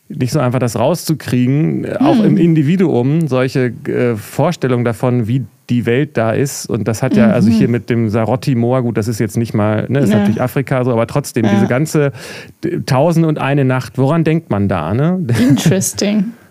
[0.09, 1.97] nicht so einfach das rauszukriegen, hm.
[1.97, 6.65] auch im Individuum, solche äh, Vorstellungen davon, wie die Welt da ist.
[6.65, 7.53] Und das hat ja, also mhm.
[7.53, 10.19] hier mit dem Sarotti-Moor, gut, das ist jetzt nicht mal, ne, ist ja.
[10.19, 11.53] natürlich Afrika so, aber trotzdem, ja.
[11.53, 12.11] diese ganze
[12.85, 14.93] Tausend und eine Nacht, woran denkt man da?
[14.93, 15.25] Ne?
[15.39, 16.33] Interesting.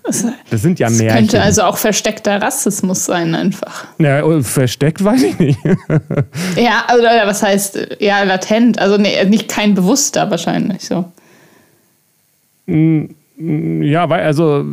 [0.51, 1.11] Das sind ja mehr.
[1.11, 3.87] Das könnte also auch versteckter Rassismus sein, einfach.
[3.99, 5.61] Ja, oh, versteckt weiß ich nicht.
[6.57, 11.05] ja, also was heißt, ja, latent, also nee, nicht kein bewusster wahrscheinlich so.
[12.67, 13.11] Mm
[13.45, 14.65] ja, weil, also,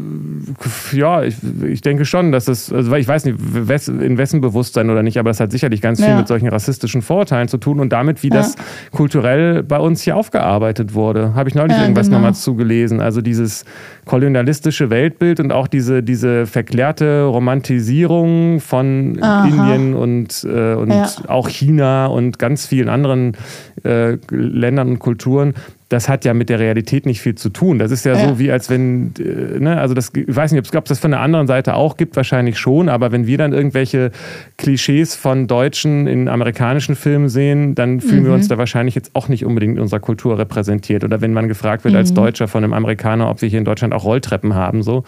[0.91, 5.01] ja, ich, ich denke schon, dass es, also ich weiß nicht, in wessen Bewusstsein oder
[5.01, 6.17] nicht, aber das hat sicherlich ganz viel ja.
[6.17, 8.35] mit solchen rassistischen Vorurteilen zu tun und damit, wie ja.
[8.35, 8.55] das
[8.91, 11.33] kulturell bei uns hier aufgearbeitet wurde.
[11.33, 12.17] Habe ich neulich ja, irgendwas genau.
[12.17, 12.99] nochmal zugelesen.
[12.99, 13.65] Also dieses
[14.05, 19.47] kolonialistische Weltbild und auch diese, diese verklärte Romantisierung von Aha.
[19.47, 20.91] Indien und, äh, und
[21.27, 23.35] auch China und ganz vielen anderen
[23.83, 25.55] äh, Ländern und Kulturen,
[25.89, 27.79] das hat ja mit der Realität nicht viel zu tun.
[27.79, 28.29] Das ist ja, ja.
[28.29, 31.09] so wie als wenn, äh, ne, also das, ich weiß nicht, ob es das von
[31.09, 34.11] der anderen Seite auch gibt, wahrscheinlich schon, aber wenn wir dann irgendwelche
[34.57, 38.27] Klischees von Deutschen in amerikanischen Filmen sehen, dann fühlen mhm.
[38.27, 41.03] wir uns da wahrscheinlich jetzt auch nicht unbedingt in unserer Kultur repräsentiert.
[41.03, 41.99] Oder wenn man gefragt wird mhm.
[41.99, 45.03] als Deutscher von einem Amerikaner, ob wir hier in Deutschland auch Rolltreppen haben, so.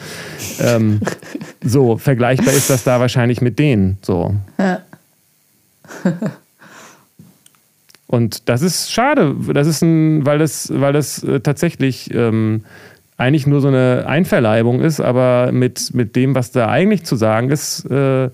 [0.59, 0.99] Ähm,
[1.63, 4.33] so, vergleichbar ist das da wahrscheinlich mit denen, so.
[4.57, 4.79] Ja.
[8.11, 9.35] Und das ist schade.
[9.53, 12.65] Das ist ein, weil das, weil das äh, tatsächlich ähm,
[13.15, 17.49] eigentlich nur so eine Einverleibung ist, aber mit, mit dem, was da eigentlich zu sagen
[17.49, 18.29] ist, äh,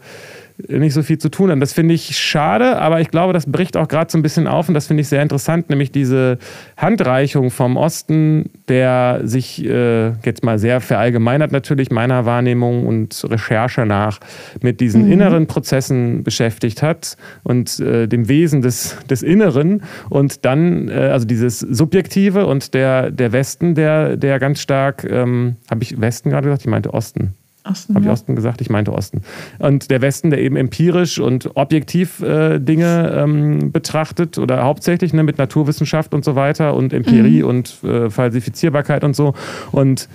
[0.68, 1.60] nicht so viel zu tun haben.
[1.60, 4.68] Das finde ich schade, aber ich glaube, das bricht auch gerade so ein bisschen auf
[4.68, 6.39] und das finde ich sehr interessant, nämlich diese
[6.76, 13.86] Handreichung vom Osten, der sich äh, jetzt mal sehr verallgemeinert natürlich meiner Wahrnehmung und Recherche
[13.86, 14.20] nach
[14.62, 15.12] mit diesen mhm.
[15.12, 21.28] inneren Prozessen beschäftigt hat und äh, dem Wesen des, des Inneren und dann, äh, also
[21.28, 26.45] dieses Subjektive und der, der Westen, der, der ganz stark, ähm, habe ich Westen gerade
[26.45, 26.64] gesagt?
[26.64, 27.36] Ich meinte Osten.
[27.70, 27.95] Osten.
[27.95, 28.61] Habe ich Osten gesagt?
[28.61, 29.22] Ich meinte Osten.
[29.59, 35.24] Und der Westen, der eben empirisch und objektiv äh, Dinge ähm, betrachtet oder hauptsächlich ne,
[35.24, 37.49] mit Naturwissenschaft und so weiter und Empirie mhm.
[37.49, 39.34] und äh, Falsifizierbarkeit und so.
[39.72, 40.07] Und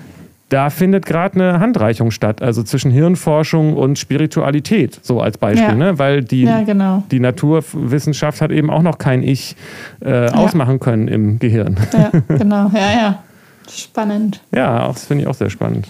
[0.52, 5.74] da findet gerade eine Handreichung statt, also zwischen Hirnforschung und Spiritualität, so als Beispiel, ja.
[5.74, 5.98] ne?
[5.98, 7.04] weil die, ja, genau.
[7.10, 9.56] die Naturwissenschaft hat eben auch noch kein Ich
[10.00, 11.76] äh, ausmachen können im Gehirn.
[11.94, 13.22] Ja, genau, ja, ja.
[13.70, 14.42] Spannend.
[14.54, 15.88] Ja, das finde ich auch sehr spannend.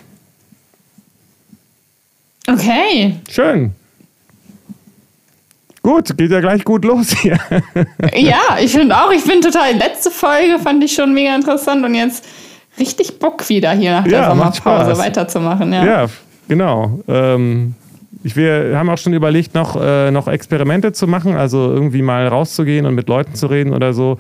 [2.53, 3.17] Okay.
[3.31, 3.75] Schön.
[5.83, 7.39] Gut, geht ja gleich gut los hier.
[8.15, 11.95] ja, ich finde auch, ich finde total, letzte Folge fand ich schon mega interessant und
[11.95, 12.25] jetzt
[12.79, 15.73] richtig Bock wieder hier nach der ja, Sommerpause weiterzumachen.
[15.73, 16.07] Ja, ja
[16.47, 17.01] genau.
[17.09, 17.75] Ähm,
[18.23, 22.29] ich, wir haben auch schon überlegt, noch, äh, noch Experimente zu machen, also irgendwie mal
[22.29, 24.19] rauszugehen und mit Leuten zu reden oder so.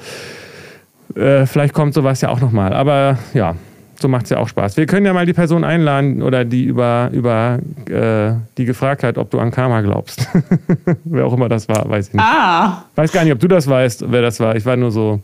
[1.15, 2.73] Äh, vielleicht kommt sowas ja auch nochmal.
[2.73, 3.55] Aber ja,
[4.03, 4.77] so macht es ja auch Spaß.
[4.77, 9.17] Wir können ja mal die Person einladen oder die über, über äh, die gefragt hat,
[9.17, 10.27] ob du an Karma glaubst.
[11.05, 12.23] wer auch immer das war, weiß ich nicht.
[12.23, 12.85] Ah.
[12.95, 14.57] Weiß gar nicht, ob du das weißt, wer das war.
[14.57, 15.21] Ich war nur so.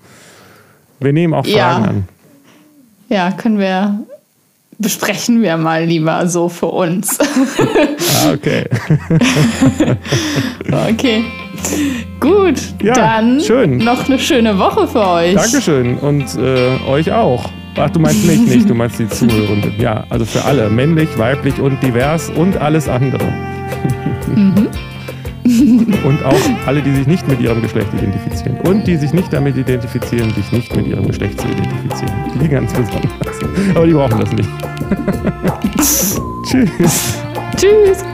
[1.00, 1.90] Wir nehmen auch Fragen ja.
[1.90, 2.08] an.
[3.08, 3.98] Ja, können wir.
[4.80, 7.18] Besprechen wir mal lieber so für uns.
[8.24, 8.64] ah, okay.
[10.92, 11.24] okay.
[12.20, 13.78] Gut, ja, dann schön.
[13.78, 15.34] noch eine schöne Woche für euch.
[15.34, 17.50] Dankeschön und äh, euch auch.
[17.80, 19.74] Ach, du meinst mich nicht, du meinst die Zuhörenden.
[19.78, 23.24] Ja, also für alle, männlich, weiblich und divers und alles andere.
[24.34, 24.68] Mhm.
[26.04, 28.58] und auch alle, die sich nicht mit ihrem Geschlecht identifizieren.
[28.60, 32.12] Und die sich nicht damit identifizieren, sich nicht mit ihrem Geschlecht zu identifizieren.
[32.42, 33.10] Die ganz besonders.
[33.74, 34.48] Aber die brauchen das nicht.
[36.44, 37.12] Tschüss.
[37.56, 38.04] Tschüss.